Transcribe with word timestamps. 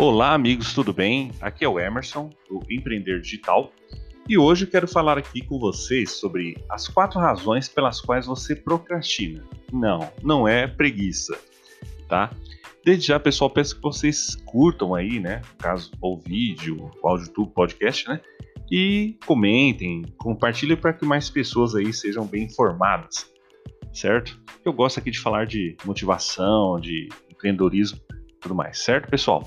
Olá, 0.00 0.32
amigos, 0.32 0.72
tudo 0.74 0.92
bem? 0.92 1.32
Aqui 1.40 1.64
é 1.64 1.68
o 1.68 1.80
Emerson, 1.80 2.30
do 2.48 2.60
Empreender 2.70 3.20
Digital, 3.20 3.72
e 4.28 4.38
hoje 4.38 4.64
quero 4.64 4.86
falar 4.86 5.18
aqui 5.18 5.44
com 5.44 5.58
vocês 5.58 6.12
sobre 6.12 6.56
as 6.70 6.86
quatro 6.86 7.18
razões 7.18 7.68
pelas 7.68 8.00
quais 8.00 8.24
você 8.24 8.54
procrastina. 8.54 9.42
Não, 9.72 10.08
não 10.22 10.46
é 10.46 10.68
preguiça, 10.68 11.36
tá? 12.08 12.30
Desde 12.84 13.08
já, 13.08 13.18
pessoal, 13.18 13.50
peço 13.50 13.74
que 13.74 13.82
vocês 13.82 14.36
curtam 14.46 14.94
aí, 14.94 15.18
né? 15.18 15.42
Caso 15.58 15.90
o 16.00 16.16
vídeo, 16.16 16.92
o 17.02 17.08
áudio 17.08 17.32
do 17.32 17.46
podcast, 17.48 18.08
né? 18.08 18.20
E 18.70 19.18
comentem, 19.26 20.04
compartilhem 20.16 20.76
para 20.76 20.92
que 20.92 21.04
mais 21.04 21.28
pessoas 21.28 21.74
aí 21.74 21.92
sejam 21.92 22.24
bem 22.24 22.44
informadas, 22.44 23.28
certo? 23.92 24.40
Eu 24.64 24.72
gosto 24.72 25.00
aqui 25.00 25.10
de 25.10 25.18
falar 25.18 25.44
de 25.44 25.76
motivação, 25.84 26.78
de 26.78 27.08
empreendedorismo 27.28 27.98
tudo 28.40 28.54
mais, 28.54 28.78
certo, 28.78 29.08
pessoal? 29.08 29.42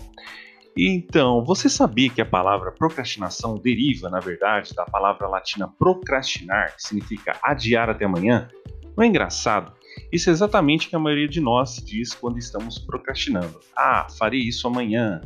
Então, 0.77 1.43
você 1.43 1.67
sabia 1.69 2.09
que 2.09 2.21
a 2.21 2.25
palavra 2.25 2.71
procrastinação 2.71 3.55
deriva, 3.55 4.09
na 4.09 4.19
verdade, 4.19 4.73
da 4.73 4.85
palavra 4.85 5.27
latina 5.27 5.67
procrastinar, 5.67 6.75
que 6.75 6.83
significa 6.83 7.37
adiar 7.43 7.89
até 7.89 8.05
amanhã? 8.05 8.49
Não 8.95 9.03
é 9.03 9.07
engraçado? 9.07 9.73
Isso 10.11 10.29
é 10.29 10.33
exatamente 10.33 10.87
o 10.87 10.89
que 10.89 10.95
a 10.95 10.99
maioria 10.99 11.27
de 11.27 11.41
nós 11.41 11.75
diz 11.85 12.13
quando 12.13 12.37
estamos 12.37 12.79
procrastinando. 12.79 13.59
Ah, 13.75 14.07
farei 14.17 14.39
isso 14.39 14.67
amanhã. 14.67 15.21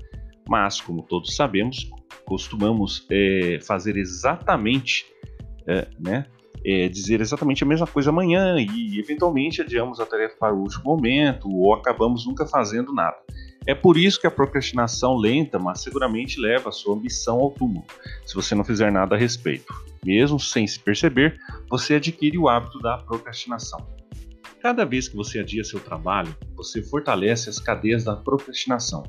Mas, 0.48 0.82
como 0.82 1.04
todos 1.04 1.36
sabemos, 1.36 1.90
costumamos 2.26 3.06
é, 3.12 3.60
fazer 3.66 3.98
exatamente, 3.98 5.06
é, 5.68 5.88
né, 6.00 6.26
é, 6.66 6.88
dizer 6.88 7.22
exatamente 7.22 7.64
a 7.64 7.68
mesma 7.68 7.86
coisa 7.86 8.10
amanhã 8.10 8.58
e, 8.60 9.00
eventualmente, 9.00 9.62
adiamos 9.62 10.00
a 10.00 10.06
tarefa 10.06 10.36
para 10.40 10.54
o 10.56 10.60
último 10.60 10.84
momento 10.86 11.48
ou 11.50 11.74
acabamos 11.74 12.26
nunca 12.26 12.46
fazendo 12.46 12.94
nada. 12.94 13.18
É 13.68 13.74
por 13.74 13.98
isso 13.98 14.20
que 14.20 14.28
a 14.28 14.32
procrastinação 14.32 15.16
lenta, 15.16 15.58
mas 15.58 15.82
seguramente 15.82 16.40
leva 16.40 16.70
a 16.70 16.72
sua 16.72 16.96
ambição 16.96 17.40
ao 17.40 17.52
túmulo, 17.52 17.86
se 18.26 18.36
você 18.36 18.54
não 18.54 18.64
fizer 18.64 18.92
nada 18.92 19.16
a 19.16 19.18
respeito. 19.18 19.74
Mesmo 20.06 20.40
sem 20.40 20.68
se 20.68 20.80
perceber, 20.80 21.40
você 21.68 21.96
adquire 21.96 22.38
o 22.38 22.48
hábito 22.48 22.80
da 22.80 22.98
procrastinação. 23.00 23.88
Cada 24.62 24.86
vez 24.86 25.08
que 25.08 25.16
você 25.16 25.40
adia 25.40 25.64
seu 25.64 25.80
trabalho, 25.80 26.36
você 26.56 26.82
fortalece 26.82 27.50
as 27.50 27.60
cadeias 27.60 28.04
da 28.04 28.16
procrastinação. 28.16 29.04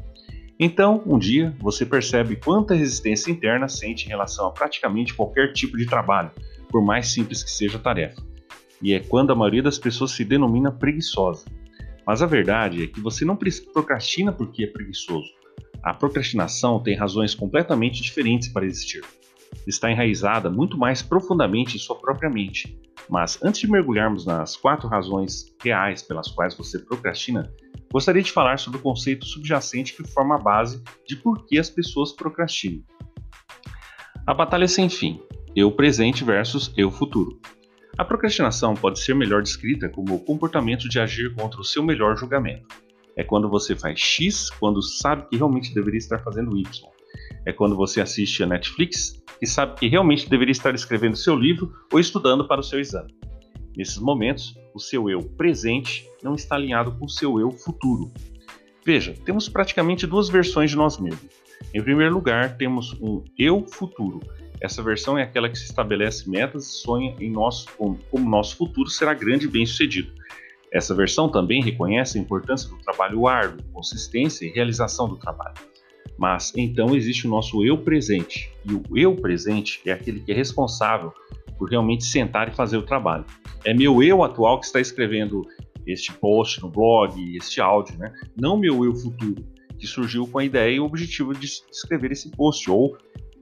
Então, 0.59 1.03
um 1.07 1.19
dia, 1.19 1.55
você 1.59 1.85
percebe 1.85 2.37
quanta 2.37 2.75
resistência 2.75 3.31
interna 3.31 3.69
sente 3.69 4.07
em 4.07 4.09
relação 4.09 4.47
a 4.47 4.51
praticamente 4.51 5.13
qualquer 5.13 5.53
tipo 5.53 5.77
de 5.77 5.85
trabalho, 5.85 6.31
por 6.71 6.83
mais 6.83 7.09
simples 7.09 7.43
que 7.43 7.51
seja 7.51 7.77
a 7.77 7.81
tarefa. 7.81 8.23
E 8.81 8.95
é 8.95 9.01
quando 9.01 9.33
a 9.33 9.35
maioria 9.35 9.63
das 9.63 9.79
pessoas 9.79 10.13
se 10.13 10.25
denomina 10.25 10.73
preguiçosa. 10.73 11.45
Mas 12.07 12.23
a 12.23 12.27
verdade 12.27 12.85
é 12.85 12.87
que 12.87 13.01
você 13.01 13.25
não 13.25 13.37
procrastina 13.73 14.33
porque 14.33 14.65
é 14.65 14.67
preguiçoso. 14.69 15.29
A 15.83 15.93
procrastinação 15.93 16.81
tem 16.81 16.97
razões 16.97 17.35
completamente 17.35 18.01
diferentes 18.01 18.49
para 18.49 18.65
existir. 18.65 19.03
Está 19.67 19.91
enraizada 19.91 20.49
muito 20.49 20.79
mais 20.79 21.03
profundamente 21.03 21.77
em 21.77 21.81
sua 21.81 21.97
própria 21.97 22.31
mente. 22.31 22.79
Mas 23.09 23.41
antes 23.43 23.61
de 23.61 23.71
mergulharmos 23.71 24.25
nas 24.25 24.57
quatro 24.57 24.89
razões 24.89 25.55
reais 25.63 26.03
pelas 26.03 26.29
quais 26.29 26.57
você 26.57 26.79
procrastina, 26.79 27.53
gostaria 27.93 28.23
de 28.23 28.33
falar 28.33 28.59
sobre 28.59 28.79
o 28.79 28.83
conceito 28.83 29.25
subjacente 29.25 29.95
que 29.95 30.07
forma 30.09 30.37
a 30.37 30.39
base 30.39 30.83
de 31.07 31.17
por 31.17 31.47
que 31.47 31.59
as 31.59 31.71
pessoas 31.71 32.13
procrastinam. 32.13 32.83
A 34.27 34.35
batalha 34.35 34.67
sem 34.67 34.89
fim, 34.89 35.21
eu 35.55 35.71
presente 35.71 36.25
versus 36.25 36.73
eu 36.77 36.91
futuro. 36.91 37.41
A 37.99 38.05
procrastinação 38.05 38.75
pode 38.75 39.01
ser 39.01 39.15
melhor 39.15 39.43
descrita 39.43 39.89
como 39.89 40.15
o 40.15 40.19
comportamento 40.19 40.87
de 40.87 41.01
agir 41.01 41.35
contra 41.35 41.59
o 41.59 41.65
seu 41.65 41.83
melhor 41.83 42.15
julgamento. 42.15 42.67
É 43.17 43.25
quando 43.25 43.49
você 43.49 43.75
faz 43.75 43.99
X 43.99 44.51
quando 44.51 44.83
sabe 44.83 45.27
que 45.31 45.37
realmente 45.37 45.75
deveria 45.75 45.97
estar 45.97 46.19
fazendo 46.19 46.59
Y. 46.59 46.67
É 47.47 47.53
quando 47.55 47.75
você 47.75 48.03
assiste 48.03 48.43
a 48.43 48.47
Netflix 48.47 49.23
e 49.41 49.47
sabe 49.47 49.77
que 49.77 49.89
realmente 49.89 50.29
deveria 50.29 50.53
estar 50.53 50.75
escrevendo 50.75 51.17
seu 51.17 51.35
livro 51.35 51.73
ou 51.91 51.99
estudando 51.99 52.47
para 52.47 52.61
o 52.61 52.65
seu 52.65 52.79
exame. 52.79 53.15
Nesses 53.75 53.97
momentos, 53.97 54.55
o 54.75 54.79
seu 54.79 55.09
eu 55.09 55.23
presente 55.23 56.07
não 56.23 56.35
está 56.35 56.55
alinhado 56.55 56.93
com 56.93 57.07
o 57.07 57.11
seu 57.11 57.41
eu 57.41 57.51
futuro. 57.51 58.13
Veja, 58.85 59.15
temos 59.25 59.49
praticamente 59.49 60.07
duas 60.07 60.29
versões 60.29 60.71
de 60.71 60.77
nós 60.77 60.99
mesmos. 60.99 61.31
Em 61.73 61.83
primeiro 61.83 62.13
lugar, 62.13 62.59
temos 62.59 62.93
um 63.01 63.25
eu 63.39 63.67
futuro, 63.67 64.21
essa 64.61 64.83
versão 64.83 65.19
é 65.19 65.23
aquela 65.23 65.49
que 65.49 65.59
se 65.59 65.65
estabelece 65.65 66.29
metas 66.29 66.67
e 66.67 66.73
sonha 66.81 67.15
em 67.21 67.31
nosso, 67.31 67.69
como, 67.77 67.99
como 68.11 68.29
nosso 68.29 68.57
futuro 68.57 68.89
será 68.89 69.13
grande 69.15 69.47
e 69.47 69.49
bem 69.49 69.67
sucedido. 69.67 70.13
Essa 70.73 70.95
versão 70.95 71.29
também 71.29 71.63
reconhece 71.63 72.19
a 72.19 72.21
importância 72.21 72.69
do 72.69 72.79
trabalho 72.79 73.27
árduo, 73.27 73.65
consistência 73.73 74.47
e 74.47 74.51
realização 74.51 75.09
do 75.09 75.17
trabalho. 75.17 75.55
Mas 76.19 76.53
então 76.57 76.95
existe 76.95 77.27
o 77.27 77.31
nosso 77.31 77.65
eu 77.65 77.79
presente, 77.79 78.51
e 78.65 78.73
o 78.73 78.83
eu 78.95 79.15
presente 79.15 79.81
é 79.87 79.93
aquele 79.93 80.21
que 80.21 80.33
é 80.33 80.35
responsável 80.35 81.13
por 81.59 81.71
realmente 81.71 82.05
sentar 82.05 82.49
e 82.49 82.55
fazer 82.55 82.77
o 82.77 82.83
trabalho. 82.83 83.25
É 83.65 83.73
meu 83.73 84.03
eu 84.03 84.23
atual 84.23 84.59
que 84.61 84.67
está 84.67 84.81
escrevendo 84.81 85.43
este 85.87 86.13
post 86.13 86.61
no 86.63 86.71
blog, 86.71 87.37
este 87.37 87.61
áudio, 87.61 87.97
né? 87.99 88.13
não 88.37 88.57
meu 88.57 88.85
eu 88.85 88.95
futuro, 88.95 89.45
que 89.79 89.87
surgiu 89.87 90.27
com 90.27 90.39
a 90.39 90.45
ideia 90.45 90.77
e 90.77 90.81
o 90.81 90.85
objetivo 90.85 91.33
de 91.33 91.47
escrever 91.47 92.13
esse 92.13 92.31
post, 92.31 92.71
ou 92.71 92.97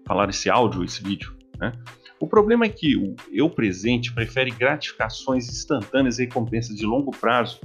falar 0.06 0.28
esse 0.30 0.50
áudio, 0.50 0.84
esse 0.84 1.02
vídeo. 1.02 1.34
Né? 1.58 1.72
O 2.20 2.26
problema 2.26 2.64
é 2.64 2.68
que 2.68 2.96
o 2.96 3.14
eu 3.32 3.50
presente 3.50 4.12
prefere 4.14 4.50
gratificações 4.50 5.48
instantâneas 5.48 6.18
e 6.18 6.24
recompensas 6.24 6.76
de 6.76 6.86
longo 6.86 7.10
prazo 7.10 7.60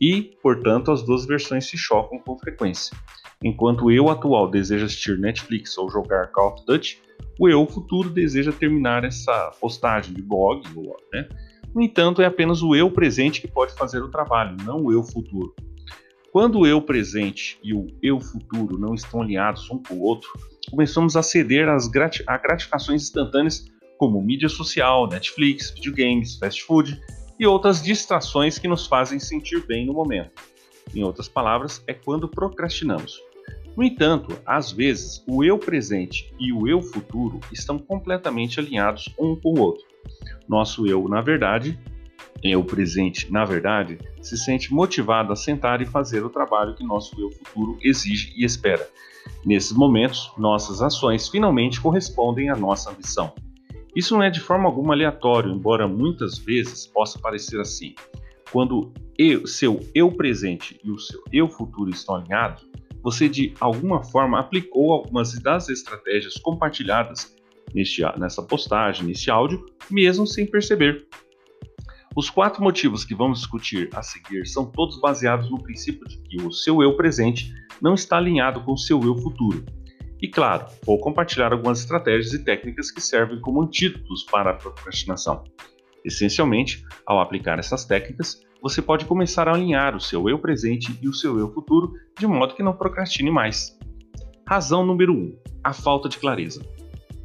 e, 0.00 0.34
portanto, 0.42 0.90
as 0.90 1.02
duas 1.02 1.26
versões 1.26 1.66
se 1.66 1.76
chocam 1.76 2.18
com 2.18 2.38
frequência. 2.38 2.96
Enquanto 3.42 3.86
o 3.86 3.90
eu 3.90 4.08
atual 4.08 4.50
deseja 4.50 4.86
assistir 4.86 5.18
Netflix 5.18 5.76
ou 5.76 5.90
jogar 5.90 6.28
Call 6.28 6.54
of 6.54 6.64
Duty, 6.66 7.00
o 7.38 7.48
eu 7.48 7.66
futuro 7.66 8.08
deseja 8.08 8.52
terminar 8.52 9.04
essa 9.04 9.50
postagem 9.60 10.14
de 10.14 10.22
blog. 10.22 10.62
Né? 11.12 11.28
No 11.74 11.82
entanto, 11.82 12.22
é 12.22 12.26
apenas 12.26 12.62
o 12.62 12.74
eu 12.74 12.90
presente 12.90 13.40
que 13.40 13.48
pode 13.48 13.74
fazer 13.74 14.02
o 14.02 14.10
trabalho, 14.10 14.56
não 14.64 14.84
o 14.84 14.92
eu 14.92 15.02
futuro. 15.02 15.54
Quando 16.32 16.60
o 16.60 16.66
eu 16.66 16.80
presente 16.80 17.58
e 17.62 17.74
o 17.74 17.88
eu 18.02 18.18
futuro 18.18 18.78
não 18.78 18.94
estão 18.94 19.20
alinhados 19.20 19.70
um 19.70 19.76
com 19.76 19.96
o 19.96 20.00
outro, 20.00 20.30
começamos 20.70 21.14
a 21.14 21.22
ceder 21.22 21.68
às 21.68 21.86
grati 21.86 22.24
a 22.26 22.38
gratificações 22.38 23.02
instantâneas 23.02 23.66
como 23.98 24.22
mídia 24.22 24.48
social, 24.48 25.06
Netflix, 25.06 25.70
videogames, 25.72 26.38
fast 26.38 26.64
food 26.64 26.98
e 27.38 27.46
outras 27.46 27.82
distrações 27.82 28.58
que 28.58 28.66
nos 28.66 28.86
fazem 28.86 29.18
sentir 29.18 29.66
bem 29.66 29.84
no 29.84 29.92
momento. 29.92 30.42
Em 30.94 31.04
outras 31.04 31.28
palavras, 31.28 31.84
é 31.86 31.92
quando 31.92 32.26
procrastinamos. 32.26 33.20
No 33.76 33.82
entanto, 33.82 34.34
às 34.46 34.72
vezes, 34.72 35.22
o 35.28 35.44
eu 35.44 35.58
presente 35.58 36.32
e 36.40 36.50
o 36.50 36.66
eu 36.66 36.80
futuro 36.80 37.40
estão 37.52 37.78
completamente 37.78 38.58
alinhados 38.58 39.14
um 39.18 39.36
com 39.36 39.52
o 39.52 39.60
outro. 39.60 39.84
Nosso 40.48 40.86
eu, 40.86 41.06
na 41.08 41.20
verdade, 41.20 41.78
eu 42.42 42.64
presente, 42.64 43.30
na 43.32 43.44
verdade, 43.44 43.98
se 44.20 44.36
sente 44.36 44.72
motivado 44.72 45.32
a 45.32 45.36
sentar 45.36 45.80
e 45.80 45.86
fazer 45.86 46.24
o 46.24 46.30
trabalho 46.30 46.74
que 46.74 46.84
nosso 46.84 47.18
eu 47.20 47.30
futuro 47.30 47.78
exige 47.80 48.32
e 48.36 48.44
espera. 48.44 48.88
Nesses 49.44 49.72
momentos, 49.72 50.32
nossas 50.36 50.82
ações 50.82 51.28
finalmente 51.28 51.80
correspondem 51.80 52.50
à 52.50 52.56
nossa 52.56 52.90
ambição. 52.90 53.32
Isso 53.94 54.14
não 54.14 54.22
é 54.22 54.30
de 54.30 54.40
forma 54.40 54.66
alguma 54.66 54.94
aleatório, 54.94 55.52
embora 55.52 55.86
muitas 55.86 56.38
vezes 56.38 56.86
possa 56.86 57.18
parecer 57.18 57.60
assim. 57.60 57.94
Quando 58.50 58.92
eu, 59.18 59.46
seu 59.46 59.80
eu 59.94 60.10
presente 60.10 60.80
e 60.82 60.90
o 60.90 60.98
seu 60.98 61.22
eu 61.32 61.48
futuro 61.48 61.90
estão 61.90 62.16
alinhados, 62.16 62.66
você 63.02 63.28
de 63.28 63.54
alguma 63.60 64.02
forma 64.02 64.38
aplicou 64.38 64.92
algumas 64.92 65.38
das 65.40 65.68
estratégias 65.68 66.34
compartilhadas 66.34 67.36
neste, 67.74 68.02
nessa 68.18 68.42
postagem, 68.42 69.06
nesse 69.06 69.30
áudio, 69.30 69.66
mesmo 69.90 70.26
sem 70.26 70.46
perceber. 70.46 71.06
Os 72.14 72.28
quatro 72.28 72.62
motivos 72.62 73.06
que 73.06 73.14
vamos 73.14 73.38
discutir 73.38 73.88
a 73.94 74.02
seguir 74.02 74.46
são 74.46 74.66
todos 74.66 75.00
baseados 75.00 75.50
no 75.50 75.62
princípio 75.62 76.06
de 76.06 76.18
que 76.18 76.42
o 76.42 76.52
seu 76.52 76.82
eu 76.82 76.94
presente 76.94 77.50
não 77.80 77.94
está 77.94 78.18
alinhado 78.18 78.62
com 78.62 78.72
o 78.72 78.78
seu 78.78 79.00
eu 79.02 79.16
futuro. 79.16 79.64
E 80.20 80.28
claro, 80.28 80.66
vou 80.84 81.00
compartilhar 81.00 81.52
algumas 81.52 81.80
estratégias 81.80 82.34
e 82.34 82.44
técnicas 82.44 82.90
que 82.90 83.00
servem 83.00 83.40
como 83.40 83.62
antídotos 83.62 84.24
para 84.24 84.50
a 84.50 84.54
procrastinação. 84.54 85.42
Essencialmente, 86.04 86.84
ao 87.06 87.18
aplicar 87.18 87.58
essas 87.58 87.86
técnicas, 87.86 88.42
você 88.60 88.82
pode 88.82 89.06
começar 89.06 89.48
a 89.48 89.54
alinhar 89.54 89.96
o 89.96 90.00
seu 90.00 90.28
eu 90.28 90.38
presente 90.38 90.96
e 91.00 91.08
o 91.08 91.14
seu 91.14 91.38
eu 91.38 91.50
futuro 91.52 91.94
de 92.18 92.26
modo 92.26 92.54
que 92.54 92.62
não 92.62 92.76
procrastine 92.76 93.30
mais. 93.30 93.76
Razão 94.46 94.84
número 94.84 95.14
1: 95.14 95.16
um, 95.16 95.38
a 95.64 95.72
falta 95.72 96.10
de 96.10 96.18
clareza. 96.18 96.62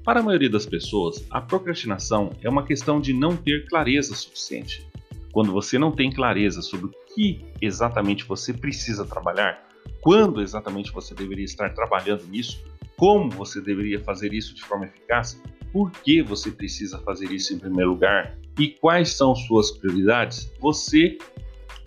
Para 0.08 0.22
a 0.22 0.24
maioria 0.24 0.50
das 0.50 0.66
pessoas, 0.66 1.28
a 1.30 1.42
procrastinação 1.42 2.32
é 2.42 2.48
uma 2.48 2.64
questão 2.64 3.02
de 3.02 3.12
não 3.12 3.36
ter 3.36 3.68
clareza 3.68 4.16
suficiente. 4.16 4.88
Quando 5.34 5.52
você 5.52 5.78
não 5.78 5.92
tem 5.92 6.10
clareza 6.10 6.62
sobre 6.62 6.86
o 6.86 6.94
que 7.14 7.46
exatamente 7.62 8.24
você 8.24 8.54
precisa 8.54 9.04
trabalhar, 9.04 9.68
quando 10.00 10.42
exatamente 10.42 10.94
você 10.94 11.14
deveria 11.14 11.44
estar 11.44 11.74
trabalhando 11.74 12.26
nisso, 12.28 12.64
como 12.96 13.30
você 13.30 13.60
deveria 13.60 14.00
fazer 14.00 14.34
isso 14.34 14.56
de 14.56 14.62
forma 14.62 14.86
eficaz, 14.86 15.44
por 15.74 15.92
que 15.92 16.22
você 16.22 16.52
precisa 16.52 17.00
fazer 17.00 17.30
isso 17.30 17.54
em 17.54 17.60
primeiro 17.60 17.90
lugar 17.90 18.40
e 18.58 18.70
quais 18.70 19.10
são 19.10 19.36
suas 19.36 19.72
prioridades, 19.72 20.50
você 20.62 21.18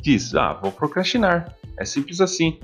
diz: 0.02 0.34
Ah, 0.34 0.52
vou 0.52 0.70
procrastinar. 0.70 1.56
É 1.78 1.86
simples 1.86 2.20
assim. 2.20 2.60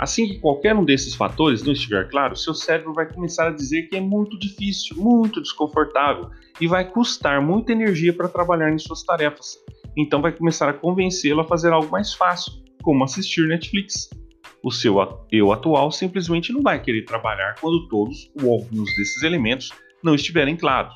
Assim 0.00 0.26
que 0.26 0.38
qualquer 0.38 0.74
um 0.74 0.82
desses 0.82 1.14
fatores 1.14 1.62
não 1.62 1.74
estiver 1.74 2.08
claro, 2.08 2.34
seu 2.34 2.54
cérebro 2.54 2.94
vai 2.94 3.06
começar 3.06 3.48
a 3.48 3.52
dizer 3.52 3.82
que 3.82 3.98
é 3.98 4.00
muito 4.00 4.38
difícil, 4.38 4.96
muito 4.96 5.42
desconfortável 5.42 6.30
e 6.58 6.66
vai 6.66 6.90
custar 6.90 7.42
muita 7.42 7.72
energia 7.72 8.10
para 8.10 8.26
trabalhar 8.26 8.72
em 8.72 8.78
suas 8.78 9.02
tarefas. 9.02 9.58
Então 9.94 10.22
vai 10.22 10.32
começar 10.32 10.70
a 10.70 10.72
convencê-lo 10.72 11.42
a 11.42 11.44
fazer 11.44 11.70
algo 11.70 11.90
mais 11.90 12.14
fácil, 12.14 12.50
como 12.82 13.04
assistir 13.04 13.46
Netflix. 13.46 14.08
O 14.64 14.70
seu 14.70 14.96
eu 15.30 15.52
atual 15.52 15.92
simplesmente 15.92 16.50
não 16.50 16.62
vai 16.62 16.80
querer 16.80 17.04
trabalhar 17.04 17.56
quando 17.60 17.86
todos 17.88 18.30
ou 18.42 18.54
alguns 18.54 18.88
desses 18.96 19.22
elementos 19.22 19.68
não 20.02 20.14
estiverem 20.14 20.56
claros. 20.56 20.94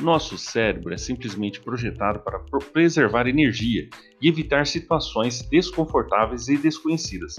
Nosso 0.00 0.36
cérebro 0.36 0.92
é 0.92 0.96
simplesmente 0.96 1.60
projetado 1.60 2.18
para 2.20 2.40
preservar 2.72 3.28
energia 3.28 3.88
e 4.20 4.28
evitar 4.28 4.66
situações 4.66 5.42
desconfortáveis 5.48 6.48
e 6.48 6.56
desconhecidas. 6.56 7.36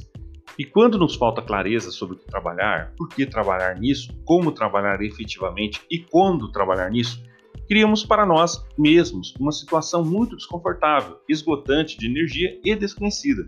E 0.57 0.63
quando 0.63 0.97
nos 0.97 1.15
falta 1.15 1.41
clareza 1.41 1.91
sobre 1.91 2.15
o 2.15 2.19
que 2.19 2.25
trabalhar, 2.25 2.93
por 2.97 3.09
que 3.09 3.25
trabalhar 3.25 3.77
nisso, 3.77 4.17
como 4.23 4.53
trabalhar 4.53 5.01
efetivamente 5.01 5.81
e 5.91 5.99
quando 5.99 6.49
trabalhar 6.49 6.89
nisso, 6.89 7.21
criamos 7.67 8.05
para 8.05 8.25
nós 8.25 8.63
mesmos 8.77 9.33
uma 9.37 9.51
situação 9.51 10.05
muito 10.05 10.37
desconfortável, 10.37 11.17
esgotante 11.27 11.97
de 11.97 12.07
energia 12.07 12.57
e 12.63 12.73
desconhecida. 12.73 13.45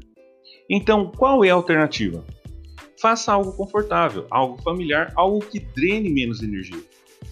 Então, 0.70 1.10
qual 1.16 1.46
é 1.46 1.50
a 1.50 1.54
alternativa? 1.54 2.26
Faça 3.00 3.32
algo 3.32 3.54
confortável, 3.54 4.26
algo 4.32 4.62
familiar, 4.62 5.12
algo 5.16 5.40
que 5.40 5.60
drene 5.60 6.10
menos 6.10 6.42
energia 6.42 6.82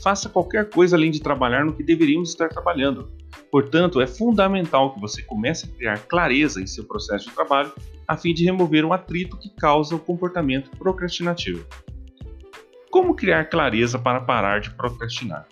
faça 0.02 0.30
qualquer 0.30 0.70
coisa 0.70 0.96
além 0.96 1.12
de 1.12 1.22
trabalhar 1.22 1.66
no 1.66 1.74
que 1.74 1.84
deveríamos 1.84 2.30
estar 2.30 2.50
trabalhando. 2.50 3.12
Portanto, 3.52 4.02
é 4.02 4.08
fundamental 4.08 4.94
que 4.94 5.00
você 5.00 5.22
comece 5.22 5.66
a 5.66 5.78
criar 5.78 6.00
clareza 6.08 6.62
em 6.62 6.68
seu 6.68 6.84
processo 6.84 7.30
de 7.30 7.36
trabalho 7.36 7.74
a 8.08 8.16
fim 8.16 8.34
de 8.34 8.46
remover 8.46 8.86
um 8.86 8.94
atrito 8.94 9.38
que 9.38 9.50
causa 9.50 9.96
o 9.96 10.00
comportamento 10.00 10.70
procrastinativo. 10.78 11.66
Como 12.92 13.16
criar 13.16 13.46
clareza 13.46 13.98
para 13.98 14.22
parar 14.22 14.62
de 14.62 14.70
procrastinar? 14.72 15.48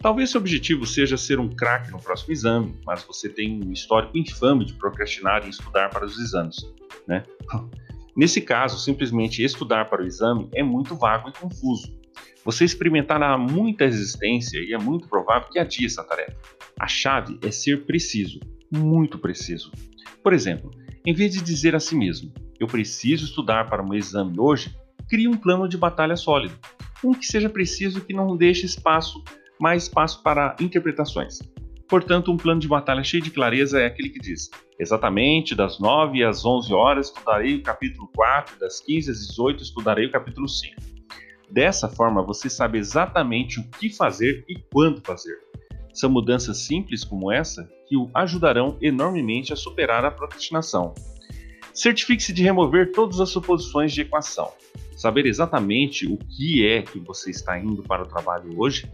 Talvez 0.00 0.30
seu 0.30 0.40
objetivo 0.40 0.86
seja 0.86 1.16
ser 1.16 1.38
um 1.38 1.48
craque 1.48 1.90
no 1.90 2.00
próximo 2.00 2.32
exame, 2.32 2.78
mas 2.86 3.02
você 3.02 3.28
tem 3.28 3.60
um 3.62 3.72
histórico 3.72 4.16
infame 4.16 4.64
de 4.64 4.72
procrastinar 4.74 5.44
e 5.44 5.50
estudar 5.50 5.90
para 5.90 6.06
os 6.06 6.18
exames, 6.18 6.56
né? 7.06 7.24
Nesse 8.20 8.42
caso, 8.42 8.78
simplesmente 8.78 9.42
estudar 9.42 9.88
para 9.88 10.02
o 10.02 10.06
exame 10.06 10.46
é 10.54 10.62
muito 10.62 10.94
vago 10.94 11.30
e 11.30 11.32
confuso. 11.32 11.90
Você 12.44 12.66
experimentará 12.66 13.38
muita 13.38 13.86
resistência 13.86 14.58
e 14.58 14.74
é 14.74 14.78
muito 14.78 15.08
provável 15.08 15.48
que 15.48 15.58
adie 15.58 15.86
essa 15.86 16.04
tarefa. 16.04 16.36
A 16.78 16.86
chave 16.86 17.38
é 17.42 17.50
ser 17.50 17.86
preciso, 17.86 18.38
muito 18.70 19.18
preciso. 19.18 19.72
Por 20.22 20.34
exemplo, 20.34 20.70
em 21.06 21.14
vez 21.14 21.32
de 21.32 21.40
dizer 21.40 21.74
a 21.74 21.80
si 21.80 21.96
mesmo, 21.96 22.30
eu 22.58 22.66
preciso 22.66 23.24
estudar 23.24 23.70
para 23.70 23.82
um 23.82 23.94
exame 23.94 24.38
hoje, 24.38 24.76
crie 25.08 25.26
um 25.26 25.38
plano 25.38 25.66
de 25.66 25.78
batalha 25.78 26.14
sólido. 26.14 26.58
Um 27.02 27.14
que 27.14 27.24
seja 27.24 27.48
preciso 27.48 28.02
que 28.02 28.12
não 28.12 28.36
deixe 28.36 28.66
espaço, 28.66 29.24
mais 29.58 29.84
espaço 29.84 30.22
para 30.22 30.54
interpretações. 30.60 31.38
Portanto, 31.88 32.30
um 32.30 32.36
plano 32.36 32.60
de 32.60 32.68
batalha 32.68 33.02
cheio 33.02 33.22
de 33.22 33.30
clareza 33.30 33.80
é 33.80 33.86
aquele 33.86 34.10
que 34.10 34.20
diz: 34.20 34.50
exatamente 34.80 35.54
das 35.54 35.78
9 35.78 36.24
às 36.24 36.44
11 36.44 36.72
horas 36.72 37.08
estudarei 37.08 37.56
o 37.56 37.62
capítulo 37.62 38.08
4, 38.16 38.58
das 38.58 38.80
15 38.80 39.10
às 39.10 39.26
18 39.28 39.62
estudarei 39.62 40.06
o 40.06 40.10
capítulo 40.10 40.48
5. 40.48 40.74
Dessa 41.50 41.88
forma, 41.88 42.22
você 42.22 42.48
sabe 42.48 42.78
exatamente 42.78 43.60
o 43.60 43.68
que 43.78 43.90
fazer 43.90 44.42
e 44.48 44.54
quando 44.72 45.02
fazer. 45.04 45.36
São 45.92 46.08
mudanças 46.08 46.58
simples 46.58 47.04
como 47.04 47.30
essa 47.30 47.68
que 47.86 47.96
o 47.96 48.08
ajudarão 48.14 48.78
enormemente 48.80 49.52
a 49.52 49.56
superar 49.56 50.04
a 50.04 50.10
procrastinação. 50.10 50.94
Certifique-se 51.74 52.32
de 52.32 52.42
remover 52.42 52.92
todas 52.92 53.20
as 53.20 53.28
suposições 53.28 53.92
de 53.92 54.00
equação. 54.00 54.50
Saber 54.96 55.26
exatamente 55.26 56.06
o 56.06 56.16
que 56.16 56.66
é 56.66 56.82
que 56.82 56.98
você 57.00 57.30
está 57.30 57.58
indo 57.58 57.82
para 57.82 58.02
o 58.02 58.06
trabalho 58.06 58.58
hoje 58.58 58.90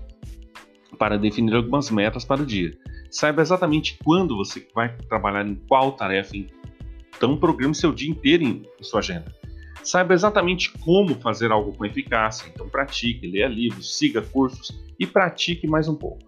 para 0.98 1.18
definir 1.18 1.54
algumas 1.54 1.90
metas 1.90 2.24
para 2.24 2.42
o 2.42 2.46
dia. 2.46 2.76
Saiba 3.10 3.42
exatamente 3.42 3.98
quando 4.04 4.36
você 4.36 4.66
vai 4.74 4.96
trabalhar 5.08 5.46
em 5.46 5.54
qual 5.68 5.92
tarefa. 5.92 6.36
Então, 7.16 7.36
programe 7.36 7.74
seu 7.74 7.92
dia 7.92 8.10
inteiro 8.10 8.44
em 8.44 8.64
sua 8.80 9.00
agenda. 9.00 9.34
Saiba 9.82 10.14
exatamente 10.14 10.72
como 10.78 11.14
fazer 11.14 11.52
algo 11.52 11.72
com 11.72 11.84
eficácia, 11.84 12.50
então 12.52 12.68
pratique, 12.68 13.26
leia 13.26 13.46
livros, 13.46 13.96
siga 13.96 14.20
cursos 14.20 14.76
e 14.98 15.06
pratique 15.06 15.66
mais 15.66 15.86
um 15.88 15.94
pouco. 15.94 16.26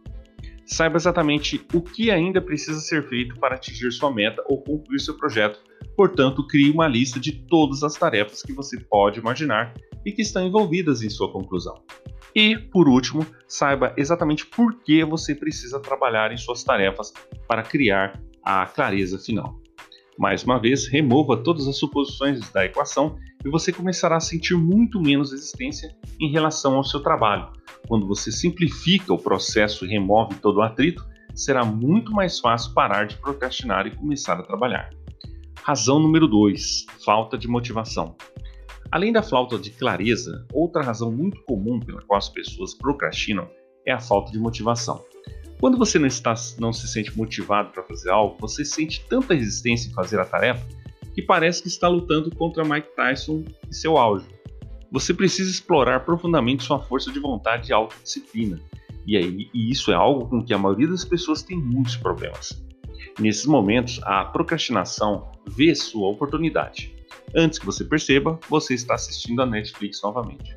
Saiba 0.64 0.96
exatamente 0.96 1.66
o 1.72 1.80
que 1.80 2.10
ainda 2.10 2.40
precisa 2.40 2.78
ser 2.78 3.08
feito 3.08 3.34
para 3.40 3.56
atingir 3.56 3.90
sua 3.90 4.12
meta 4.12 4.44
ou 4.46 4.62
concluir 4.62 5.00
seu 5.00 5.14
projeto, 5.14 5.58
portanto, 5.96 6.46
crie 6.46 6.70
uma 6.70 6.86
lista 6.86 7.18
de 7.18 7.32
todas 7.32 7.82
as 7.82 7.94
tarefas 7.94 8.42
que 8.42 8.52
você 8.52 8.78
pode 8.78 9.18
imaginar 9.18 9.74
e 10.04 10.12
que 10.12 10.22
estão 10.22 10.46
envolvidas 10.46 11.02
em 11.02 11.08
sua 11.08 11.32
conclusão. 11.32 11.82
E, 12.34 12.56
por 12.56 12.88
último, 12.88 13.26
saiba 13.46 13.92
exatamente 13.96 14.46
por 14.46 14.74
que 14.82 15.04
você 15.04 15.34
precisa 15.34 15.80
trabalhar 15.80 16.32
em 16.32 16.36
suas 16.36 16.62
tarefas 16.62 17.12
para 17.46 17.62
criar 17.62 18.20
a 18.44 18.66
clareza 18.66 19.18
final. 19.18 19.60
Mais 20.18 20.42
uma 20.42 20.58
vez, 20.58 20.88
remova 20.88 21.36
todas 21.36 21.68
as 21.68 21.76
suposições 21.76 22.50
da 22.50 22.64
equação 22.64 23.16
e 23.44 23.48
você 23.48 23.72
começará 23.72 24.16
a 24.16 24.20
sentir 24.20 24.56
muito 24.56 25.00
menos 25.00 25.30
resistência 25.30 25.94
em 26.20 26.30
relação 26.32 26.74
ao 26.74 26.82
seu 26.82 27.00
trabalho. 27.00 27.52
Quando 27.86 28.06
você 28.06 28.32
simplifica 28.32 29.12
o 29.12 29.18
processo 29.18 29.84
e 29.84 29.88
remove 29.88 30.34
todo 30.36 30.56
o 30.56 30.62
atrito, 30.62 31.06
será 31.34 31.64
muito 31.64 32.12
mais 32.12 32.40
fácil 32.40 32.74
parar 32.74 33.06
de 33.06 33.16
procrastinar 33.16 33.86
e 33.86 33.94
começar 33.94 34.34
a 34.34 34.42
trabalhar. 34.42 34.90
Razão 35.62 36.00
número 36.00 36.26
2: 36.26 36.86
falta 37.04 37.38
de 37.38 37.46
motivação. 37.46 38.16
Além 38.90 39.12
da 39.12 39.22
falta 39.22 39.58
de 39.58 39.70
clareza, 39.70 40.46
outra 40.52 40.82
razão 40.82 41.12
muito 41.12 41.42
comum 41.44 41.78
pela 41.78 42.00
qual 42.02 42.16
as 42.16 42.28
pessoas 42.28 42.74
procrastinam 42.74 43.48
é 43.86 43.92
a 43.92 44.00
falta 44.00 44.32
de 44.32 44.38
motivação. 44.38 45.04
Quando 45.60 45.76
você 45.76 45.98
não, 45.98 46.06
está, 46.06 46.34
não 46.58 46.72
se 46.72 46.88
sente 46.88 47.16
motivado 47.16 47.70
para 47.70 47.82
fazer 47.82 48.10
algo, 48.10 48.36
você 48.40 48.64
sente 48.64 49.04
tanta 49.08 49.34
resistência 49.34 49.90
em 49.90 49.92
fazer 49.92 50.18
a 50.18 50.24
tarefa 50.24 50.66
que 51.14 51.20
parece 51.20 51.62
que 51.62 51.68
está 51.68 51.88
lutando 51.88 52.34
contra 52.34 52.64
Mike 52.64 52.94
Tyson 52.94 53.44
em 53.66 53.72
seu 53.72 53.98
auge. 53.98 54.26
Você 54.90 55.12
precisa 55.12 55.50
explorar 55.50 56.00
profundamente 56.00 56.62
sua 56.62 56.80
força 56.80 57.12
de 57.12 57.18
vontade 57.18 57.70
e 57.70 57.74
autodisciplina. 57.74 58.58
E, 59.06 59.16
aí, 59.16 59.50
e 59.52 59.70
isso 59.70 59.90
é 59.90 59.94
algo 59.94 60.28
com 60.28 60.42
que 60.42 60.54
a 60.54 60.58
maioria 60.58 60.88
das 60.88 61.04
pessoas 61.04 61.42
tem 61.42 61.58
muitos 61.58 61.96
problemas. 61.96 62.64
Nesses 63.18 63.44
momentos, 63.44 64.00
a 64.04 64.24
procrastinação 64.24 65.30
vê 65.46 65.74
sua 65.74 66.08
oportunidade. 66.08 66.97
Antes 67.36 67.58
que 67.58 67.66
você 67.66 67.84
perceba, 67.84 68.38
você 68.48 68.74
está 68.74 68.94
assistindo 68.94 69.42
a 69.42 69.46
Netflix 69.46 70.00
novamente. 70.02 70.56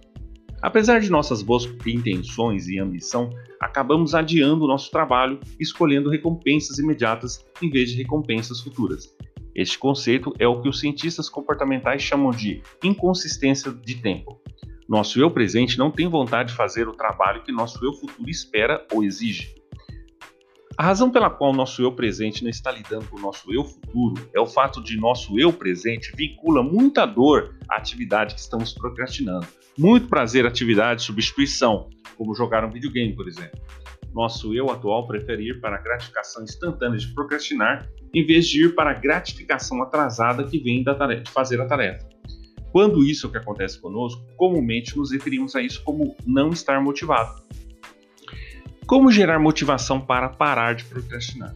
Apesar 0.62 1.00
de 1.02 1.10
nossas 1.10 1.42
boas 1.42 1.66
intenções 1.86 2.68
e 2.68 2.78
ambição, 2.78 3.32
acabamos 3.60 4.14
adiando 4.14 4.64
o 4.64 4.68
nosso 4.68 4.92
trabalho, 4.92 5.40
escolhendo 5.60 6.10
recompensas 6.10 6.78
imediatas 6.78 7.44
em 7.62 7.70
vez 7.70 7.90
de 7.90 7.98
recompensas 7.98 8.62
futuras. 8.62 9.16
Este 9.56 9.78
conceito 9.78 10.34
é 10.40 10.48
o 10.48 10.62
que 10.62 10.70
os 10.70 10.80
cientistas 10.80 11.28
comportamentais 11.28 12.02
chamam 12.02 12.32
de 12.32 12.62
inconsistência 12.84 13.72
de 13.72 13.96
tempo. 13.96 14.40
Nosso 14.88 15.20
eu 15.20 15.32
presente 15.32 15.78
não 15.78 15.92
tem 15.92 16.08
vontade 16.08 16.50
de 16.50 16.56
fazer 16.56 16.88
o 16.88 16.94
trabalho 16.94 17.44
que 17.44 17.52
nosso 17.52 17.84
eu 17.84 17.94
futuro 17.94 18.30
espera 18.30 18.86
ou 18.94 19.04
exige. 19.04 19.61
A 20.82 20.84
razão 20.84 21.12
pela 21.12 21.30
qual 21.30 21.54
nosso 21.54 21.80
eu 21.84 21.92
presente 21.92 22.42
não 22.42 22.50
está 22.50 22.72
lidando 22.72 23.06
com 23.06 23.16
o 23.16 23.22
nosso 23.22 23.54
eu 23.54 23.64
futuro 23.64 24.28
é 24.34 24.40
o 24.40 24.48
fato 24.48 24.82
de 24.82 24.98
nosso 24.98 25.40
eu 25.40 25.54
presente 25.54 26.12
vincula 26.18 26.64
muita 26.64 27.06
dor 27.06 27.54
à 27.70 27.76
atividade 27.76 28.34
que 28.34 28.42
estamos 28.42 28.74
procrastinando. 28.74 29.46
Muito 29.78 30.08
prazer 30.08 30.44
à 30.44 30.48
atividade 30.48 31.02
de 31.02 31.06
substituição, 31.06 31.88
como 32.18 32.34
jogar 32.34 32.66
um 32.66 32.72
videogame, 32.72 33.16
por 33.16 33.28
exemplo. 33.28 33.62
Nosso 34.12 34.56
eu 34.56 34.72
atual 34.72 35.06
prefere 35.06 35.50
ir 35.50 35.62
para 35.62 35.76
a 35.76 35.80
gratificação 35.80 36.44
instantânea 36.44 36.98
de 36.98 37.14
procrastinar 37.14 37.88
em 38.12 38.26
vez 38.26 38.48
de 38.48 38.66
ir 38.66 38.74
para 38.74 38.90
a 38.90 38.96
gratificação 38.96 39.84
atrasada 39.84 40.46
que 40.46 40.58
vem 40.58 40.84
da 40.84 40.96
tarefa, 40.96 41.22
de 41.22 41.30
fazer 41.30 41.62
a 41.62 41.68
tarefa. 41.68 42.10
Quando 42.72 43.04
isso 43.04 43.28
é 43.28 43.30
o 43.30 43.32
que 43.32 43.38
acontece 43.38 43.80
conosco, 43.80 44.26
comumente 44.36 44.98
nos 44.98 45.12
referimos 45.12 45.56
a 45.56 45.62
isso 45.62 45.84
como 45.84 46.16
não 46.26 46.50
estar 46.50 46.82
motivado. 46.82 47.51
Como 48.92 49.10
gerar 49.10 49.40
motivação 49.40 50.02
para 50.02 50.28
parar 50.28 50.76
de 50.76 50.84
procrastinar? 50.84 51.56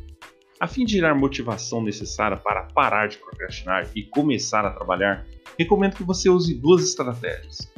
A 0.58 0.68
fim 0.68 0.86
de 0.86 0.94
gerar 0.94 1.14
motivação 1.14 1.84
necessária 1.84 2.38
para 2.38 2.64
parar 2.74 3.10
de 3.10 3.18
procrastinar 3.18 3.90
e 3.94 4.04
começar 4.04 4.64
a 4.64 4.72
trabalhar, 4.72 5.26
recomendo 5.60 5.98
que 5.98 6.04
você 6.06 6.30
use 6.30 6.54
duas 6.54 6.82
estratégias. 6.82 7.70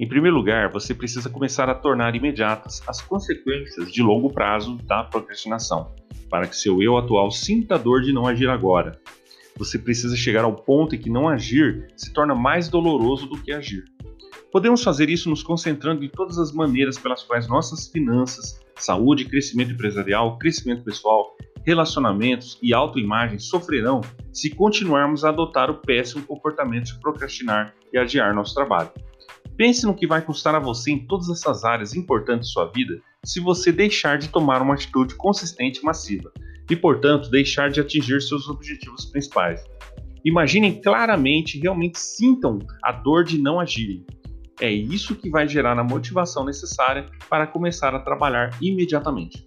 Em 0.00 0.08
primeiro 0.08 0.34
lugar, 0.34 0.72
você 0.72 0.94
precisa 0.94 1.28
começar 1.28 1.68
a 1.68 1.74
tornar 1.74 2.16
imediatas 2.16 2.82
as 2.88 3.02
consequências 3.02 3.92
de 3.92 4.02
longo 4.02 4.32
prazo 4.32 4.78
da 4.84 5.04
procrastinação, 5.04 5.94
para 6.30 6.46
que 6.46 6.56
seu 6.56 6.82
eu 6.82 6.96
atual 6.96 7.30
sinta 7.30 7.78
dor 7.78 8.00
de 8.00 8.14
não 8.14 8.26
agir 8.26 8.48
agora. 8.48 8.98
Você 9.58 9.78
precisa 9.78 10.16
chegar 10.16 10.44
ao 10.44 10.54
ponto 10.54 10.94
em 10.94 10.98
que 10.98 11.10
não 11.10 11.28
agir 11.28 11.86
se 11.98 12.14
torna 12.14 12.34
mais 12.34 12.70
doloroso 12.70 13.26
do 13.26 13.36
que 13.36 13.52
agir. 13.52 13.84
Podemos 14.52 14.82
fazer 14.82 15.08
isso 15.08 15.30
nos 15.30 15.42
concentrando 15.42 16.04
em 16.04 16.10
todas 16.10 16.38
as 16.38 16.52
maneiras 16.52 16.98
pelas 16.98 17.22
quais 17.22 17.48
nossas 17.48 17.88
finanças, 17.88 18.60
saúde, 18.76 19.24
crescimento 19.24 19.72
empresarial, 19.72 20.36
crescimento 20.36 20.84
pessoal, 20.84 21.34
relacionamentos 21.64 22.58
e 22.62 22.74
autoimagem 22.74 23.38
sofrerão 23.38 24.02
se 24.30 24.50
continuarmos 24.50 25.24
a 25.24 25.30
adotar 25.30 25.70
o 25.70 25.80
péssimo 25.80 26.22
comportamento 26.26 26.84
de 26.84 27.00
procrastinar 27.00 27.74
e 27.90 27.96
adiar 27.96 28.34
nosso 28.34 28.54
trabalho. 28.54 28.90
Pense 29.56 29.86
no 29.86 29.94
que 29.94 30.06
vai 30.06 30.20
custar 30.20 30.54
a 30.54 30.60
você 30.60 30.90
em 30.90 31.06
todas 31.06 31.30
essas 31.30 31.64
áreas 31.64 31.94
importantes 31.94 32.48
de 32.48 32.52
sua 32.52 32.66
vida 32.66 33.00
se 33.24 33.40
você 33.40 33.72
deixar 33.72 34.18
de 34.18 34.28
tomar 34.28 34.60
uma 34.60 34.74
atitude 34.74 35.14
consistente 35.14 35.80
e 35.80 35.84
massiva, 35.84 36.30
e, 36.70 36.76
portanto, 36.76 37.30
deixar 37.30 37.70
de 37.70 37.80
atingir 37.80 38.20
seus 38.20 38.48
objetivos 38.48 39.06
principais. 39.06 39.64
Imaginem 40.22 40.78
claramente 40.80 41.58
realmente 41.58 41.98
sintam 41.98 42.58
a 42.82 42.92
dor 42.92 43.24
de 43.24 43.38
não 43.38 43.58
agirem. 43.58 44.04
É 44.60 44.70
isso 44.70 45.16
que 45.16 45.30
vai 45.30 45.48
gerar 45.48 45.78
a 45.78 45.84
motivação 45.84 46.44
necessária 46.44 47.08
para 47.28 47.46
começar 47.46 47.94
a 47.94 48.00
trabalhar 48.00 48.50
imediatamente. 48.60 49.46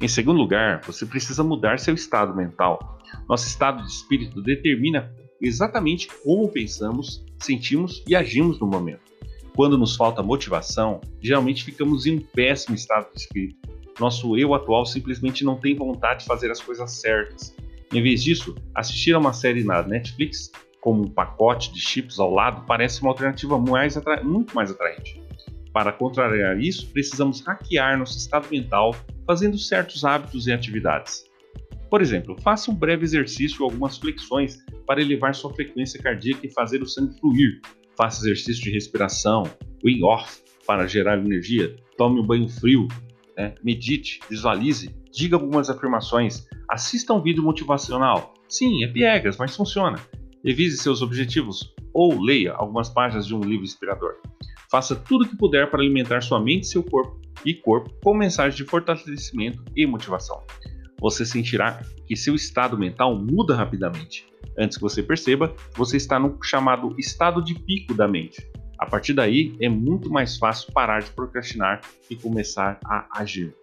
Em 0.00 0.08
segundo 0.08 0.38
lugar, 0.38 0.80
você 0.86 1.04
precisa 1.04 1.44
mudar 1.44 1.78
seu 1.78 1.94
estado 1.94 2.34
mental. 2.34 2.98
Nosso 3.28 3.46
estado 3.46 3.82
de 3.82 3.90
espírito 3.90 4.40
determina 4.40 5.12
exatamente 5.40 6.08
como 6.22 6.48
pensamos, 6.48 7.24
sentimos 7.38 8.02
e 8.06 8.14
agimos 8.14 8.58
no 8.60 8.66
momento. 8.66 9.10
Quando 9.54 9.76
nos 9.76 9.96
falta 9.96 10.22
motivação, 10.22 11.00
geralmente 11.20 11.64
ficamos 11.64 12.06
em 12.06 12.16
um 12.16 12.20
péssimo 12.20 12.74
estado 12.74 13.12
de 13.12 13.20
espírito. 13.20 13.58
Nosso 13.98 14.36
eu 14.38 14.54
atual 14.54 14.86
simplesmente 14.86 15.44
não 15.44 15.56
tem 15.56 15.74
vontade 15.74 16.20
de 16.20 16.26
fazer 16.26 16.50
as 16.50 16.60
coisas 16.60 16.90
certas. 16.92 17.54
Em 17.92 18.02
vez 18.02 18.22
disso, 18.22 18.54
assistir 18.74 19.14
a 19.14 19.18
uma 19.18 19.32
série 19.32 19.64
na 19.64 19.82
Netflix, 19.82 20.50
como 20.80 21.02
um 21.02 21.10
pacote 21.10 21.72
de 21.72 21.80
chips 21.80 22.18
ao 22.18 22.32
lado, 22.32 22.64
parece 22.66 23.02
uma 23.02 23.10
alternativa 23.10 23.58
mais 23.58 23.98
muito 24.22 24.54
mais 24.54 24.70
atraente. 24.70 25.22
Para 25.72 25.92
contrariar 25.92 26.58
isso, 26.58 26.90
precisamos 26.90 27.40
hackear 27.42 27.98
nosso 27.98 28.18
estado 28.18 28.48
mental 28.50 28.94
fazendo 29.26 29.56
certos 29.56 30.04
hábitos 30.04 30.46
e 30.46 30.52
atividades. 30.52 31.24
Por 31.88 32.00
exemplo, 32.00 32.36
faça 32.40 32.70
um 32.70 32.74
breve 32.74 33.04
exercício 33.04 33.62
ou 33.62 33.70
algumas 33.70 33.98
flexões 33.98 34.64
para 34.86 35.00
elevar 35.00 35.34
sua 35.34 35.52
frequência 35.52 36.00
cardíaca 36.00 36.46
e 36.46 36.52
fazer 36.52 36.82
o 36.82 36.86
sangue 36.86 37.18
fluir, 37.18 37.60
faça 37.96 38.22
exercício 38.22 38.62
de 38.62 38.70
respiração, 38.70 39.44
wing 39.84 40.02
off 40.02 40.42
para 40.66 40.86
gerar 40.86 41.18
energia, 41.18 41.76
tome 41.96 42.20
um 42.20 42.26
banho 42.26 42.48
frio, 42.48 42.86
né? 43.36 43.54
medite, 43.62 44.20
visualize, 44.28 44.94
diga 45.12 45.36
algumas 45.36 45.68
afirmações, 45.68 46.46
assista 46.68 47.12
um 47.12 47.20
vídeo 47.20 47.42
motivacional. 47.42 48.34
Sim, 48.48 48.84
é 48.84 48.88
piegas, 48.88 49.36
mas 49.36 49.54
funciona. 49.54 49.98
Revise 50.44 50.78
seus 50.78 51.02
objetivos 51.02 51.74
ou 51.92 52.20
leia 52.20 52.52
algumas 52.52 52.88
páginas 52.88 53.26
de 53.26 53.34
um 53.34 53.40
livro 53.40 53.64
inspirador. 53.64 54.16
Faça 54.70 54.94
tudo 54.94 55.24
o 55.24 55.28
que 55.28 55.36
puder 55.36 55.70
para 55.70 55.80
alimentar 55.80 56.22
sua 56.22 56.40
mente, 56.40 56.66
seu 56.66 56.82
corpo 56.82 57.20
e 57.44 57.54
corpo 57.54 57.90
com 58.02 58.14
mensagens 58.14 58.56
de 58.56 58.64
fortalecimento 58.64 59.62
e 59.76 59.86
motivação. 59.86 60.42
Você 61.00 61.24
sentirá 61.24 61.82
que 62.06 62.14
seu 62.14 62.34
estado 62.34 62.78
mental 62.78 63.18
muda 63.18 63.56
rapidamente 63.56 64.30
Antes 64.58 64.76
que 64.76 64.82
você 64.82 65.02
perceba, 65.02 65.54
você 65.74 65.96
está 65.96 66.18
no 66.18 66.38
chamado 66.42 66.94
estado 66.98 67.42
de 67.42 67.54
pico 67.54 67.94
da 67.94 68.08
mente. 68.08 68.46
A 68.78 68.86
partir 68.86 69.12
daí, 69.12 69.56
é 69.60 69.68
muito 69.68 70.10
mais 70.10 70.36
fácil 70.36 70.72
parar 70.72 71.00
de 71.00 71.10
procrastinar 71.10 71.80
e 72.08 72.16
começar 72.16 72.78
a 72.84 73.06
agir. 73.20 73.54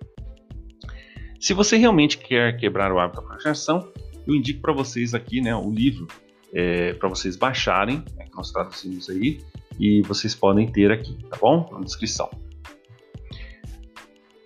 Se 1.39 1.53
você 1.53 1.77
realmente 1.77 2.17
quer 2.17 2.57
quebrar 2.57 2.91
o 2.91 3.00
hábito 3.00 3.22
da 3.22 3.27
procrastinação, 3.27 3.91
eu 4.25 4.36
indico 4.36 4.62
para 4.62 4.74
vocês 4.74 5.13
aqui 5.13 5.41
né, 5.41 5.55
o 5.55 5.69
livro 5.72 6.07
é, 6.53 6.93
para 6.93 7.09
vocês 7.09 7.35
baixarem, 7.35 8.03
né, 8.15 8.25
que 8.25 8.35
nós 8.35 8.51
traduzimos 8.51 9.09
aí, 9.09 9.39
e 9.79 10.01
vocês 10.03 10.33
podem 10.33 10.71
ter 10.71 10.91
aqui, 10.91 11.17
tá 11.29 11.37
bom? 11.39 11.69
Na 11.71 11.81
descrição. 11.81 12.29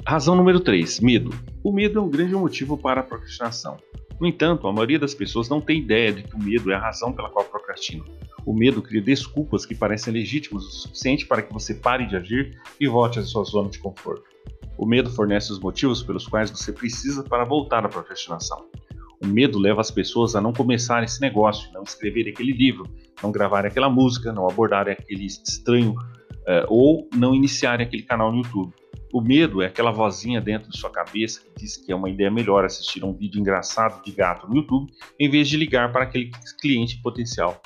Razão 0.05 0.35
número 0.35 0.59
3, 0.59 0.99
medo. 0.99 1.29
O 1.63 1.71
medo 1.71 1.99
é 1.99 2.01
um 2.01 2.09
grande 2.09 2.33
motivo 2.33 2.77
para 2.77 3.01
a 3.01 3.03
procrastinação. 3.03 3.77
No 4.19 4.27
entanto, 4.27 4.67
a 4.67 4.73
maioria 4.73 4.99
das 4.99 5.13
pessoas 5.13 5.49
não 5.49 5.61
tem 5.61 5.79
ideia 5.79 6.11
de 6.11 6.23
que 6.23 6.35
o 6.35 6.39
medo 6.39 6.71
é 6.71 6.75
a 6.75 6.79
razão 6.79 7.13
pela 7.13 7.29
qual 7.29 7.45
procrastinam. 7.45 8.05
O 8.45 8.53
medo 8.53 8.81
cria 8.81 9.01
desculpas 9.01 9.65
que 9.65 9.73
parecem 9.73 10.13
legítimas 10.13 10.63
o 10.63 10.71
suficiente 10.71 11.25
para 11.25 11.41
que 11.41 11.53
você 11.53 11.73
pare 11.73 12.05
de 12.07 12.15
agir 12.15 12.59
e 12.79 12.87
volte 12.87 13.19
à 13.19 13.23
sua 13.23 13.43
zona 13.43 13.69
de 13.69 13.79
conforto. 13.79 14.23
O 14.77 14.85
medo 14.85 15.09
fornece 15.09 15.51
os 15.51 15.59
motivos 15.59 16.01
pelos 16.01 16.27
quais 16.27 16.49
você 16.49 16.71
precisa 16.71 17.23
para 17.23 17.45
voltar 17.45 17.85
à 17.85 17.89
procrastinação. 17.89 18.65
O 19.21 19.27
medo 19.27 19.59
leva 19.59 19.81
as 19.81 19.91
pessoas 19.91 20.35
a 20.35 20.41
não 20.41 20.51
começarem 20.51 21.05
esse 21.05 21.21
negócio, 21.21 21.71
não 21.73 21.83
escreverem 21.83 22.33
aquele 22.33 22.51
livro, 22.51 22.85
não 23.21 23.31
gravarem 23.31 23.69
aquela 23.69 23.89
música, 23.89 24.31
não 24.33 24.49
abordarem 24.49 24.93
aquele 24.93 25.25
estranho 25.25 25.91
uh, 25.91 26.65
ou 26.67 27.07
não 27.15 27.35
iniciarem 27.35 27.85
aquele 27.85 28.03
canal 28.03 28.31
no 28.31 28.39
YouTube. 28.39 28.73
O 29.13 29.21
medo 29.21 29.61
é 29.61 29.67
aquela 29.67 29.91
vozinha 29.91 30.39
dentro 30.39 30.71
de 30.71 30.77
sua 30.77 30.89
cabeça 30.89 31.41
que 31.41 31.63
diz 31.63 31.77
que 31.77 31.91
é 31.91 31.95
uma 31.95 32.09
ideia 32.09 32.31
melhor 32.31 32.63
assistir 32.63 33.03
a 33.03 33.05
um 33.05 33.13
vídeo 33.13 33.39
engraçado 33.39 34.01
de 34.03 34.11
gato 34.11 34.47
no 34.47 34.55
YouTube 34.55 34.91
em 35.19 35.29
vez 35.29 35.49
de 35.49 35.57
ligar 35.57 35.91
para 35.91 36.03
aquele 36.03 36.31
cliente 36.59 36.99
potencial. 37.01 37.61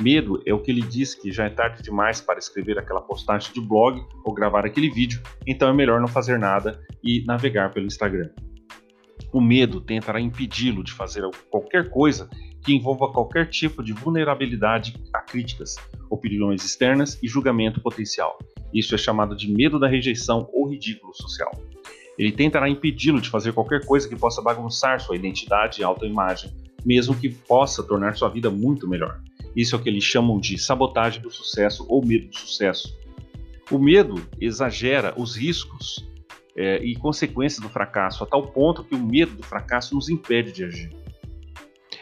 Medo 0.00 0.42
é 0.44 0.52
o 0.52 0.60
que 0.60 0.70
ele 0.70 0.82
diz 0.82 1.14
que 1.14 1.30
já 1.30 1.44
é 1.44 1.50
tarde 1.50 1.82
demais 1.82 2.20
para 2.20 2.38
escrever 2.38 2.78
aquela 2.78 3.00
postagem 3.00 3.52
de 3.52 3.60
blog 3.60 4.02
ou 4.24 4.34
gravar 4.34 4.66
aquele 4.66 4.90
vídeo, 4.90 5.22
então 5.46 5.68
é 5.68 5.72
melhor 5.72 6.00
não 6.00 6.08
fazer 6.08 6.38
nada 6.38 6.80
e 7.02 7.24
navegar 7.24 7.72
pelo 7.72 7.86
Instagram. 7.86 8.30
O 9.32 9.40
medo 9.40 9.80
tentará 9.80 10.20
impedi-lo 10.20 10.82
de 10.82 10.92
fazer 10.92 11.22
qualquer 11.50 11.90
coisa 11.90 12.28
que 12.64 12.74
envolva 12.74 13.12
qualquer 13.12 13.48
tipo 13.48 13.82
de 13.82 13.92
vulnerabilidade 13.92 14.94
a 15.12 15.20
críticas, 15.20 15.76
opiniões 16.10 16.64
externas 16.64 17.18
e 17.22 17.28
julgamento 17.28 17.80
potencial. 17.80 18.38
Isso 18.72 18.94
é 18.94 18.98
chamado 18.98 19.36
de 19.36 19.52
medo 19.52 19.78
da 19.78 19.88
rejeição 19.88 20.48
ou 20.52 20.68
ridículo 20.68 21.14
social. 21.14 21.52
Ele 22.18 22.32
tentará 22.32 22.68
impedi-lo 22.68 23.20
de 23.20 23.28
fazer 23.28 23.52
qualquer 23.52 23.84
coisa 23.84 24.08
que 24.08 24.16
possa 24.16 24.40
bagunçar 24.40 25.00
sua 25.00 25.16
identidade 25.16 25.80
e 25.80 25.84
autoimagem, 25.84 26.50
mesmo 26.84 27.14
que 27.14 27.28
possa 27.28 27.82
tornar 27.82 28.16
sua 28.16 28.28
vida 28.28 28.50
muito 28.50 28.88
melhor. 28.88 29.20
Isso 29.54 29.74
é 29.74 29.78
o 29.78 29.82
que 29.82 29.88
eles 29.88 30.04
chamam 30.04 30.38
de 30.38 30.58
sabotagem 30.58 31.20
do 31.20 31.30
sucesso 31.30 31.84
ou 31.88 32.04
medo 32.04 32.28
do 32.28 32.36
sucesso. 32.36 32.96
O 33.70 33.78
medo 33.78 34.14
exagera 34.40 35.14
os 35.16 35.36
riscos 35.36 36.06
é, 36.56 36.82
e 36.82 36.96
consequências 36.96 37.60
do 37.60 37.68
fracasso 37.68 38.24
a 38.24 38.26
tal 38.26 38.46
ponto 38.48 38.82
que 38.82 38.94
o 38.94 38.98
medo 38.98 39.34
do 39.36 39.42
fracasso 39.42 39.94
nos 39.94 40.08
impede 40.08 40.52
de 40.52 40.64
agir. 40.64 40.90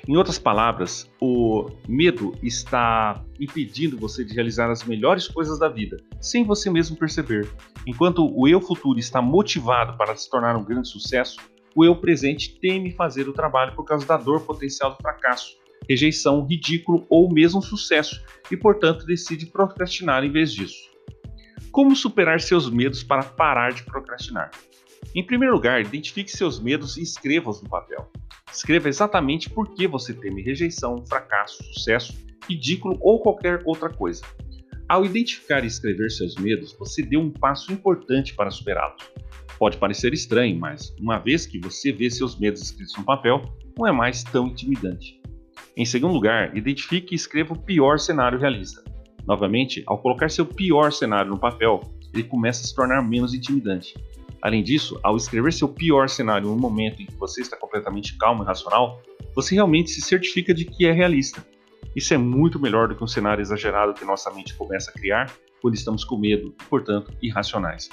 Em 0.06 0.16
outras 0.16 0.38
palavras, 0.38 1.10
o 1.18 1.70
medo 1.88 2.34
está 2.42 3.24
impedindo 3.40 3.96
você 3.96 4.22
de 4.22 4.34
realizar 4.34 4.70
as 4.70 4.84
melhores 4.84 5.26
coisas 5.26 5.58
da 5.58 5.68
vida, 5.68 5.96
sem 6.20 6.44
você 6.44 6.70
mesmo 6.70 6.94
perceber. 6.94 7.50
Enquanto 7.86 8.30
o 8.30 8.46
eu 8.46 8.60
futuro 8.60 8.98
está 8.98 9.22
motivado 9.22 9.96
para 9.96 10.14
se 10.14 10.28
tornar 10.28 10.56
um 10.56 10.64
grande 10.64 10.88
sucesso, 10.88 11.38
o 11.74 11.84
eu 11.84 11.96
presente 11.96 12.58
teme 12.60 12.92
fazer 12.92 13.28
o 13.28 13.32
trabalho 13.32 13.74
por 13.74 13.84
causa 13.84 14.06
da 14.06 14.18
dor 14.18 14.42
potencial 14.42 14.90
do 14.90 14.98
fracasso, 14.98 15.56
rejeição, 15.88 16.46
ridículo 16.46 17.06
ou 17.08 17.32
mesmo 17.32 17.62
sucesso, 17.62 18.22
e 18.50 18.56
portanto 18.58 19.06
decide 19.06 19.46
procrastinar 19.46 20.22
em 20.22 20.30
vez 20.30 20.52
disso. 20.52 20.93
Como 21.74 21.96
superar 21.96 22.40
seus 22.40 22.70
medos 22.70 23.02
para 23.02 23.24
parar 23.24 23.72
de 23.72 23.82
procrastinar? 23.82 24.48
Em 25.12 25.26
primeiro 25.26 25.56
lugar, 25.56 25.80
identifique 25.80 26.30
seus 26.30 26.60
medos 26.60 26.96
e 26.96 27.02
escreva-os 27.02 27.60
no 27.60 27.68
papel. 27.68 28.08
Escreva 28.48 28.88
exatamente 28.88 29.50
por 29.50 29.74
que 29.74 29.88
você 29.88 30.14
teme 30.14 30.40
rejeição, 30.40 31.04
fracasso, 31.04 31.64
sucesso, 31.64 32.14
ridículo 32.48 32.96
ou 33.00 33.20
qualquer 33.20 33.60
outra 33.64 33.90
coisa. 33.90 34.22
Ao 34.88 35.04
identificar 35.04 35.64
e 35.64 35.66
escrever 35.66 36.12
seus 36.12 36.36
medos, 36.36 36.72
você 36.78 37.02
deu 37.02 37.18
um 37.18 37.32
passo 37.32 37.72
importante 37.72 38.36
para 38.36 38.52
superá-los. 38.52 39.10
Pode 39.58 39.76
parecer 39.76 40.12
estranho, 40.14 40.56
mas 40.56 40.94
uma 41.00 41.18
vez 41.18 41.44
que 41.44 41.58
você 41.58 41.90
vê 41.90 42.08
seus 42.08 42.38
medos 42.38 42.62
escritos 42.62 42.96
no 42.96 43.04
papel, 43.04 43.42
não 43.76 43.84
é 43.84 43.90
mais 43.90 44.22
tão 44.22 44.46
intimidante. 44.46 45.20
Em 45.76 45.84
segundo 45.84 46.14
lugar, 46.14 46.56
identifique 46.56 47.14
e 47.14 47.16
escreva 47.16 47.52
o 47.52 47.58
pior 47.58 47.98
cenário 47.98 48.38
realista. 48.38 48.93
Novamente, 49.26 49.82
ao 49.86 49.98
colocar 49.98 50.30
seu 50.30 50.44
pior 50.44 50.92
cenário 50.92 51.30
no 51.30 51.38
papel, 51.38 51.80
ele 52.12 52.24
começa 52.24 52.62
a 52.62 52.66
se 52.66 52.74
tornar 52.74 53.02
menos 53.02 53.34
intimidante. 53.34 53.94
Além 54.40 54.62
disso, 54.62 55.00
ao 55.02 55.16
escrever 55.16 55.52
seu 55.52 55.68
pior 55.68 56.08
cenário 56.08 56.48
no 56.48 56.56
momento 56.56 57.00
em 57.00 57.06
que 57.06 57.16
você 57.16 57.40
está 57.40 57.56
completamente 57.56 58.16
calmo 58.18 58.42
e 58.42 58.46
racional, 58.46 59.00
você 59.34 59.54
realmente 59.54 59.90
se 59.90 60.02
certifica 60.02 60.52
de 60.52 60.66
que 60.66 60.86
é 60.86 60.92
realista. 60.92 61.44
Isso 61.96 62.12
é 62.12 62.18
muito 62.18 62.60
melhor 62.60 62.88
do 62.88 62.94
que 62.94 63.02
um 63.02 63.06
cenário 63.06 63.40
exagerado 63.40 63.94
que 63.94 64.04
nossa 64.04 64.30
mente 64.32 64.54
começa 64.54 64.90
a 64.90 64.94
criar 64.94 65.32
quando 65.62 65.74
estamos 65.74 66.04
com 66.04 66.18
medo 66.18 66.54
e, 66.60 66.64
portanto, 66.64 67.10
irracionais. 67.22 67.88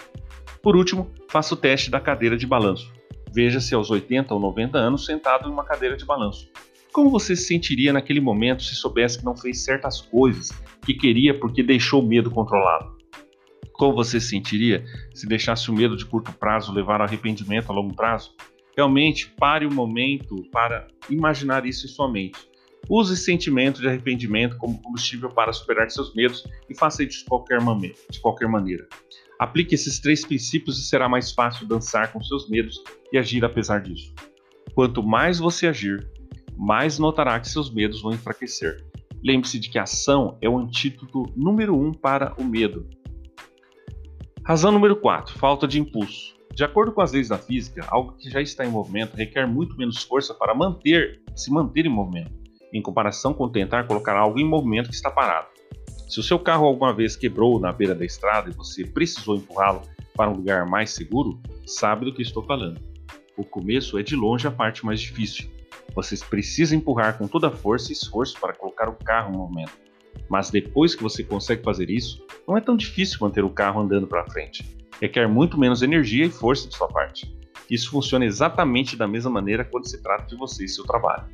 Por 0.62 0.76
último, 0.76 1.10
faça 1.30 1.54
o 1.54 1.58
teste 1.58 1.90
da 1.90 2.00
cadeira 2.00 2.36
de 2.36 2.46
balanço. 2.46 2.92
Veja-se 3.34 3.74
aos 3.74 3.90
80 3.90 4.34
ou 4.34 4.40
90 4.40 4.78
anos 4.78 5.06
sentado 5.06 5.48
em 5.48 5.52
uma 5.52 5.64
cadeira 5.64 5.96
de 5.96 6.04
balanço. 6.04 6.50
Como 6.94 7.10
você 7.10 7.38
se 7.38 7.46
sentiria 7.46 7.94
naquele 7.94 8.20
momento 8.20 8.64
se 8.64 8.76
soubesse 8.76 9.20
que 9.20 9.24
não 9.24 9.36
fez 9.36 9.64
certas 9.64 10.02
coisas 10.02 10.50
que 10.86 10.94
queria 10.94 11.38
porque 11.38 11.64
deixou 11.64 12.04
o 12.04 12.06
medo 12.06 12.30
controlado? 12.30 12.98
Como 13.72 13.96
você 13.96 14.20
se 14.20 14.28
sentiria 14.28 14.84
se 15.14 15.26
deixasse 15.26 15.72
o 15.72 15.74
medo 15.74 15.96
de 15.96 16.06
curto 16.06 16.34
prazo 16.34 16.74
levar 16.74 17.00
ao 17.00 17.08
arrependimento 17.08 17.72
a 17.72 17.74
longo 17.74 17.96
prazo? 17.96 18.36
Realmente 18.76 19.30
pare 19.38 19.66
o 19.66 19.74
momento 19.74 20.44
para 20.52 20.86
imaginar 21.10 21.66
isso 21.66 21.86
em 21.86 21.90
sua 21.90 22.12
mente. 22.12 22.40
Use 22.90 23.16
sentimento 23.16 23.80
de 23.80 23.88
arrependimento 23.88 24.58
como 24.58 24.82
combustível 24.82 25.30
para 25.30 25.54
superar 25.54 25.90
seus 25.90 26.14
medos 26.14 26.46
e 26.70 26.76
faça 26.78 27.04
isso 27.04 27.20
de 27.20 27.26
qualquer, 27.26 27.60
de 28.10 28.20
qualquer 28.20 28.50
maneira. 28.50 28.86
Aplique 29.40 29.76
esses 29.76 29.98
três 30.00 30.26
princípios 30.26 30.78
e 30.78 30.84
será 30.84 31.08
mais 31.08 31.32
fácil 31.32 31.66
dançar 31.66 32.12
com 32.12 32.22
seus 32.22 32.50
medos 32.50 32.84
e 33.14 33.18
agir 33.18 33.46
apesar 33.46 33.80
disso. 33.82 34.14
Quanto 34.76 35.02
mais 35.02 35.40
você 35.40 35.68
agir, 35.68 36.06
mais 36.62 37.00
notará 37.00 37.40
que 37.40 37.50
seus 37.50 37.74
medos 37.74 38.04
vão 38.04 38.14
enfraquecer. 38.14 38.86
Lembre-se 39.24 39.58
de 39.58 39.68
que 39.68 39.80
a 39.80 39.84
ação 39.84 40.38
é 40.40 40.48
o 40.48 40.60
antídoto 40.60 41.26
número 41.36 41.76
um 41.76 41.92
para 41.92 42.36
o 42.40 42.44
medo. 42.44 42.88
Razão 44.46 44.72
número 44.72 44.96
4: 44.96 45.40
falta 45.40 45.68
de 45.68 45.80
impulso. 45.80 46.36
De 46.54 46.64
acordo 46.64 46.92
com 46.92 47.02
as 47.02 47.14
leis 47.14 47.30
da 47.30 47.38
física, 47.40 47.84
algo 47.90 48.12
que 48.12 48.30
já 48.30 48.40
está 48.40 48.64
em 48.64 48.70
movimento 48.70 49.16
requer 49.16 49.48
muito 49.48 49.76
menos 49.76 50.04
força 50.04 50.36
para 50.36 50.54
manter, 50.54 51.24
se 51.36 51.52
manter 51.52 51.88
em 51.88 51.90
movimento, 51.90 52.32
em 52.72 52.82
comparação 52.82 53.34
com 53.34 53.50
tentar 53.50 53.88
colocar 53.88 54.16
algo 54.16 54.40
em 54.40 54.48
movimento 54.48 54.90
que 54.90 54.96
está 54.96 55.10
parado. 55.10 55.48
Se 56.08 56.20
o 56.20 56.24
seu 56.24 56.38
carro 56.38 56.68
alguma 56.68 56.94
vez 56.94 57.16
quebrou 57.16 57.60
na 57.60 57.72
beira 57.72 57.96
da 57.96 58.06
estrada 58.06 58.52
e 58.52 58.54
você 58.54 58.86
precisou 58.86 59.36
empurrá-lo 59.36 59.82
para 60.16 60.30
um 60.30 60.36
lugar 60.36 60.68
mais 60.68 60.92
seguro, 60.92 61.42
sabe 61.66 62.06
do 62.06 62.14
que 62.14 62.22
estou 62.22 62.44
falando. 62.44 62.80
O 63.36 63.44
começo 63.44 63.98
é 63.98 64.04
de 64.04 64.16
longe 64.16 64.46
a 64.46 64.52
parte 64.52 64.86
mais 64.86 65.02
difícil. 65.02 65.50
Vocês 65.96 66.24
precisam 66.24 66.78
empurrar 66.78 67.18
com 67.18 67.28
toda 67.28 67.52
força 67.52 67.92
e 67.92 67.94
esforço 67.94 68.40
para 68.40 68.54
colocar 68.54 68.90
o 68.90 68.94
carro 68.94 69.34
em 69.34 69.38
movimento. 69.38 69.74
Mas 70.30 70.50
depois 70.50 70.96
que 70.96 71.04
você 71.04 71.24
consegue 71.24 71.64
fazer 71.64 71.90
isso, 71.90 72.26
não 72.48 72.58
é 72.58 72.62
tão 72.62 72.76
difícil 72.76 73.18
manter 73.22 73.44
o 73.44 73.50
carro 73.50 73.82
andando 73.82 74.08
para 74.08 74.30
frente. 74.30 74.78
Requer 75.02 75.28
muito 75.28 75.58
menos 75.58 75.82
energia 75.82 76.26
e 76.26 76.30
força 76.30 76.68
de 76.68 76.76
sua 76.76 76.88
parte. 76.88 77.36
Isso 77.70 77.90
funciona 77.90 78.26
exatamente 78.26 78.96
da 78.96 79.08
mesma 79.08 79.32
maneira 79.32 79.64
quando 79.64 79.88
se 79.88 80.02
trata 80.02 80.26
de 80.26 80.36
você 80.36 80.66
e 80.66 80.70
seu 80.70 80.84
trabalho 80.84 81.26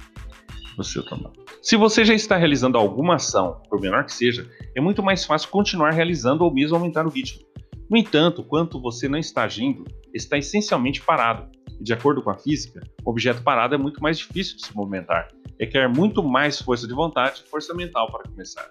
no 0.77 1.03
trabalho. 1.03 1.33
Se 1.61 1.75
você 1.75 2.05
já 2.05 2.13
está 2.13 2.37
realizando 2.37 2.77
alguma 2.77 3.15
ação, 3.15 3.61
por 3.69 3.81
menor 3.81 4.05
que 4.05 4.13
seja, 4.13 4.49
é 4.75 4.79
muito 4.79 5.01
mais 5.01 5.25
fácil 5.25 5.49
continuar 5.49 5.91
realizando 5.91 6.43
ou 6.43 6.53
mesmo 6.53 6.75
aumentar 6.75 7.05
o 7.05 7.09
ritmo. 7.09 7.41
No 7.89 7.97
entanto, 7.97 8.43
quando 8.43 8.79
você 8.79 9.07
não 9.07 9.17
está 9.17 9.43
agindo, 9.43 9.85
está 10.13 10.37
essencialmente 10.37 11.01
parado. 11.01 11.49
E 11.79 11.83
de 11.83 11.93
acordo 11.93 12.21
com 12.21 12.29
a 12.29 12.37
física, 12.37 12.81
o 13.05 13.09
objeto 13.09 13.43
parado 13.43 13.75
é 13.75 13.77
muito 13.77 14.01
mais 14.01 14.17
difícil 14.17 14.55
de 14.55 14.65
se 14.65 14.75
movimentar. 14.75 15.29
Requer 15.59 15.87
muito 15.87 16.23
mais 16.23 16.61
força 16.61 16.87
de 16.87 16.93
vontade 16.93 17.43
e 17.45 17.49
força 17.49 17.73
mental 17.73 18.11
para 18.11 18.29
começar. 18.29 18.69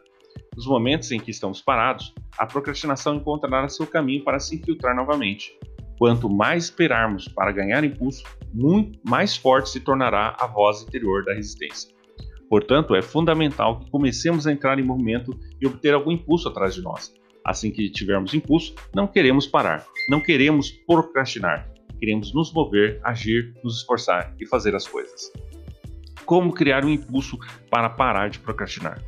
Nos 0.57 0.67
momentos 0.67 1.11
em 1.13 1.21
que 1.21 1.31
estamos 1.31 1.61
parados, 1.61 2.15
a 2.39 2.47
procrastinação 2.47 3.17
encontrará 3.17 3.69
seu 3.69 3.87
caminho 3.87 4.25
para 4.25 4.41
se 4.41 4.57
infiltrar 4.57 4.97
novamente. 4.97 5.53
Quanto 5.99 6.29
mais 6.29 6.65
esperarmos 6.65 7.29
para 7.29 7.53
ganhar 7.53 7.85
impulso, 7.85 8.25
muito 8.53 8.99
mais 9.05 9.37
forte 9.37 9.71
se 9.71 9.81
tornará 9.81 10.37
a 10.39 10.47
voz 10.47 10.83
interior 10.83 11.25
da 11.25 11.35
resistência. 11.35 11.95
Portanto, 12.49 12.95
é 12.95 13.03
fundamental 13.03 13.81
que 13.81 13.91
comecemos 13.91 14.47
a 14.47 14.53
entrar 14.53 14.79
em 14.79 14.85
movimento 14.85 15.39
e 15.61 15.67
obter 15.67 15.95
algum 15.95 16.13
impulso 16.13 16.49
atrás 16.49 16.75
de 16.75 16.83
nós. 16.83 17.13
Assim 17.45 17.71
que 17.71 17.91
tivermos 17.91 18.35
impulso, 18.35 18.75
não 18.95 19.07
queremos 19.07 19.47
parar, 19.47 19.85
não 20.11 20.21
queremos 20.21 20.71
procrastinar, 20.71 21.69
queremos 21.99 22.33
nos 22.35 22.53
mover, 22.53 23.01
agir, 23.03 23.55
nos 23.63 23.79
esforçar 23.79 24.35
e 24.41 24.47
fazer 24.47 24.75
as 24.75 24.87
coisas. 24.87 25.33
Como 26.25 26.53
criar 26.53 26.85
um 26.85 26.91
impulso 26.91 27.39
para 27.71 27.89
parar 27.89 28.31
de 28.31 28.39
procrastinar? 28.39 29.03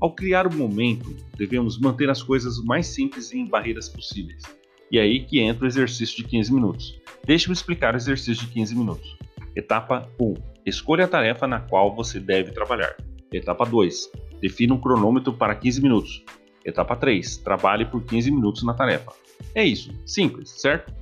Ao 0.00 0.14
criar 0.14 0.46
o 0.46 0.54
momento, 0.54 1.16
devemos 1.36 1.78
manter 1.78 2.10
as 2.10 2.22
coisas 2.22 2.62
mais 2.62 2.86
simples 2.86 3.32
e 3.32 3.38
em 3.38 3.46
barreiras 3.46 3.88
possíveis. 3.88 4.42
E 4.90 4.98
aí 4.98 5.24
que 5.24 5.40
entra 5.40 5.64
o 5.64 5.68
exercício 5.68 6.16
de 6.16 6.24
15 6.24 6.52
minutos. 6.52 7.00
Deixe-me 7.24 7.54
explicar 7.54 7.94
o 7.94 7.96
exercício 7.96 8.46
de 8.46 8.52
15 8.52 8.76
minutos. 8.76 9.16
Etapa 9.54 10.10
1. 10.20 10.34
Escolha 10.66 11.06
a 11.06 11.08
tarefa 11.08 11.46
na 11.46 11.60
qual 11.60 11.94
você 11.94 12.20
deve 12.20 12.52
trabalhar. 12.52 12.96
Etapa 13.32 13.64
2. 13.64 14.10
Defina 14.40 14.74
um 14.74 14.80
cronômetro 14.80 15.32
para 15.32 15.54
15 15.54 15.82
minutos. 15.82 16.24
Etapa 16.64 16.94
3. 16.94 17.38
Trabalhe 17.38 17.86
por 17.86 18.04
15 18.04 18.30
minutos 18.30 18.62
na 18.62 18.74
tarefa. 18.74 19.12
É 19.54 19.64
isso, 19.64 19.90
simples, 20.04 20.50
certo? 20.50 20.92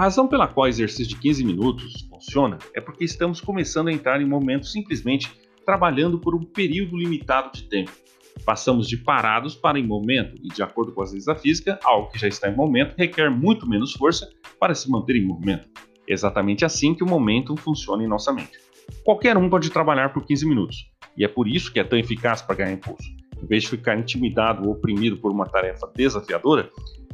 A 0.00 0.04
razão 0.04 0.26
pela 0.26 0.48
qual 0.48 0.64
o 0.64 0.66
exercício 0.66 1.08
de 1.08 1.16
15 1.16 1.44
minutos 1.44 2.08
funciona 2.08 2.58
é 2.74 2.80
porque 2.80 3.04
estamos 3.04 3.38
começando 3.38 3.88
a 3.88 3.92
entrar 3.92 4.18
em 4.22 4.24
momentos 4.24 4.72
simplesmente 4.72 5.30
trabalhando 5.62 6.18
por 6.18 6.34
um 6.34 6.42
período 6.42 6.96
limitado 6.96 7.52
de 7.52 7.64
tempo. 7.64 7.92
Passamos 8.42 8.88
de 8.88 8.96
parados 8.96 9.54
para 9.54 9.78
em 9.78 9.86
momento, 9.86 10.38
e 10.42 10.48
de 10.48 10.62
acordo 10.62 10.92
com 10.92 11.02
as 11.02 11.12
leis 11.12 11.26
da 11.26 11.34
física, 11.34 11.78
algo 11.84 12.10
que 12.10 12.18
já 12.18 12.26
está 12.26 12.48
em 12.48 12.56
momento 12.56 12.94
requer 12.96 13.28
muito 13.28 13.68
menos 13.68 13.92
força 13.92 14.26
para 14.58 14.74
se 14.74 14.90
manter 14.90 15.16
em 15.16 15.26
movimento. 15.26 15.68
É 16.08 16.14
exatamente 16.14 16.64
assim 16.64 16.94
que 16.94 17.04
o 17.04 17.06
momento 17.06 17.54
funciona 17.58 18.02
em 18.02 18.08
nossa 18.08 18.32
mente. 18.32 18.58
Qualquer 19.04 19.36
um 19.36 19.50
pode 19.50 19.68
trabalhar 19.68 20.14
por 20.14 20.24
15 20.24 20.48
minutos, 20.48 20.90
e 21.14 21.26
é 21.26 21.28
por 21.28 21.46
isso 21.46 21.70
que 21.70 21.78
é 21.78 21.84
tão 21.84 21.98
eficaz 21.98 22.40
para 22.40 22.56
ganhar 22.56 22.72
impulso. 22.72 23.06
Em 23.36 23.46
vez 23.46 23.64
de 23.64 23.68
ficar 23.68 23.98
intimidado 23.98 24.66
ou 24.66 24.72
oprimido 24.72 25.18
por 25.18 25.30
uma 25.30 25.44
tarefa 25.44 25.86
desafiadora, 25.94 26.70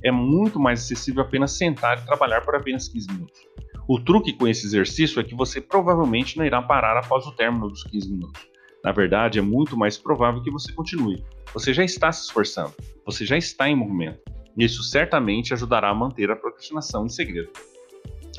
é 0.06 0.12
muito 0.12 0.60
mais 0.60 0.84
acessível 0.84 1.22
apenas 1.22 1.52
sentar 1.52 1.98
e 1.98 2.06
trabalhar 2.06 2.40
por 2.42 2.54
apenas 2.54 2.86
15 2.86 3.08
minutos. 3.12 3.40
O 3.88 3.98
truque 3.98 4.32
com 4.32 4.46
esse 4.46 4.64
exercício 4.64 5.18
é 5.18 5.24
que 5.24 5.34
você 5.34 5.60
provavelmente 5.60 6.36
não 6.36 6.44
irá 6.44 6.62
parar 6.62 6.96
após 6.96 7.26
o 7.26 7.32
término 7.32 7.68
dos 7.68 7.82
15 7.82 8.12
minutos. 8.12 8.48
Na 8.84 8.92
verdade, 8.92 9.40
é 9.40 9.42
muito 9.42 9.76
mais 9.76 9.98
provável 9.98 10.40
que 10.42 10.50
você 10.50 10.72
continue. 10.72 11.24
Você 11.52 11.74
já 11.74 11.82
está 11.82 12.12
se 12.12 12.24
esforçando, 12.26 12.72
você 13.04 13.26
já 13.26 13.36
está 13.36 13.68
em 13.68 13.74
movimento. 13.74 14.20
Isso 14.56 14.84
certamente 14.84 15.52
ajudará 15.52 15.90
a 15.90 15.94
manter 15.94 16.30
a 16.30 16.36
procrastinação 16.36 17.04
em 17.04 17.08
segredo. 17.08 17.50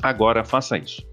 Agora, 0.02 0.44
faça 0.44 0.78
isso. 0.78 1.06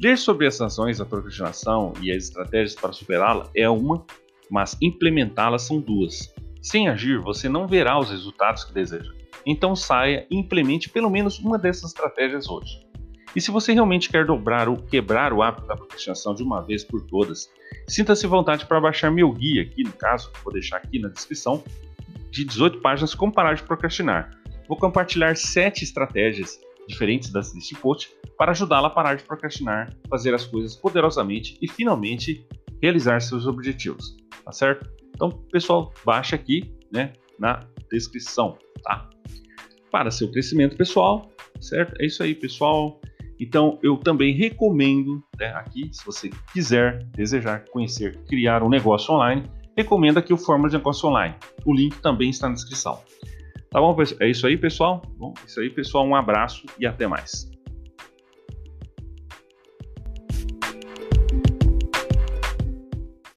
Ler 0.00 0.18
sobre 0.18 0.48
as 0.48 0.58
razões 0.58 0.98
da 0.98 1.04
procrastinação 1.04 1.92
e 2.02 2.10
as 2.10 2.24
estratégias 2.24 2.74
para 2.74 2.92
superá-la 2.92 3.48
é 3.54 3.68
uma, 3.70 4.04
mas 4.50 4.76
implementá-las 4.82 5.62
são 5.62 5.80
duas. 5.80 6.34
Sem 6.60 6.88
agir, 6.88 7.20
você 7.20 7.48
não 7.48 7.68
verá 7.68 7.98
os 7.98 8.10
resultados 8.10 8.64
que 8.64 8.72
deseja. 8.72 9.21
Então 9.44 9.74
saia 9.74 10.26
e 10.30 10.36
implemente 10.36 10.88
pelo 10.88 11.10
menos 11.10 11.38
uma 11.38 11.58
dessas 11.58 11.90
estratégias 11.90 12.48
hoje. 12.48 12.86
E 13.34 13.40
se 13.40 13.50
você 13.50 13.72
realmente 13.72 14.10
quer 14.10 14.26
dobrar 14.26 14.68
ou 14.68 14.76
quebrar 14.76 15.32
o 15.32 15.42
hábito 15.42 15.66
da 15.66 15.76
procrastinação 15.76 16.34
de 16.34 16.42
uma 16.42 16.60
vez 16.60 16.84
por 16.84 17.00
todas, 17.00 17.50
sinta-se 17.88 18.26
vontade 18.26 18.66
para 18.66 18.80
baixar 18.80 19.10
meu 19.10 19.32
guia 19.32 19.62
aqui, 19.62 19.82
no 19.82 19.92
caso, 19.92 20.30
vou 20.44 20.52
deixar 20.52 20.76
aqui 20.76 20.98
na 20.98 21.08
descrição, 21.08 21.64
de 22.30 22.44
18 22.44 22.80
páginas 22.80 23.14
como 23.14 23.32
parar 23.32 23.54
de 23.54 23.62
procrastinar. 23.62 24.30
Vou 24.68 24.76
compartilhar 24.76 25.36
7 25.36 25.82
estratégias 25.82 26.60
diferentes 26.86 27.30
das 27.30 27.52
deste 27.52 27.74
post 27.74 28.10
para 28.36 28.50
ajudá-la 28.50 28.88
a 28.88 28.90
parar 28.90 29.14
de 29.16 29.22
procrastinar, 29.22 29.94
fazer 30.08 30.34
as 30.34 30.44
coisas 30.46 30.74
poderosamente 30.74 31.56
e 31.60 31.68
finalmente 31.68 32.46
realizar 32.82 33.20
seus 33.20 33.46
objetivos, 33.46 34.16
tá 34.44 34.52
certo? 34.52 34.90
Então, 35.14 35.30
pessoal, 35.30 35.92
baixa 36.04 36.34
aqui, 36.34 36.74
né, 36.90 37.12
na 37.38 37.64
descrição, 37.90 38.58
tá? 38.82 39.08
Para 39.90 40.10
seu 40.10 40.30
crescimento 40.30 40.76
pessoal, 40.76 41.30
certo? 41.60 42.00
É 42.00 42.06
isso 42.06 42.22
aí, 42.22 42.34
pessoal. 42.34 43.00
Então, 43.38 43.78
eu 43.82 43.96
também 43.96 44.34
recomendo, 44.34 45.22
né, 45.38 45.48
aqui, 45.54 45.90
se 45.92 46.04
você 46.06 46.30
quiser, 46.52 47.04
desejar 47.16 47.64
conhecer, 47.70 48.16
criar 48.28 48.62
um 48.62 48.68
negócio 48.68 49.12
online, 49.14 49.50
recomendo 49.76 50.18
aqui 50.18 50.32
o 50.32 50.38
Fórmula 50.38 50.70
de 50.70 50.76
Negócio 50.76 51.08
Online. 51.08 51.34
O 51.64 51.74
link 51.74 52.00
também 52.00 52.30
está 52.30 52.48
na 52.48 52.54
descrição. 52.54 53.00
Tá 53.70 53.80
bom? 53.80 53.96
É 54.20 54.28
isso 54.28 54.46
aí, 54.46 54.56
pessoal? 54.56 55.02
Bom, 55.16 55.32
é 55.42 55.46
isso 55.46 55.60
aí, 55.60 55.70
pessoal. 55.70 56.06
Um 56.06 56.14
abraço 56.14 56.66
e 56.78 56.86
até 56.86 57.06
mais. 57.06 57.50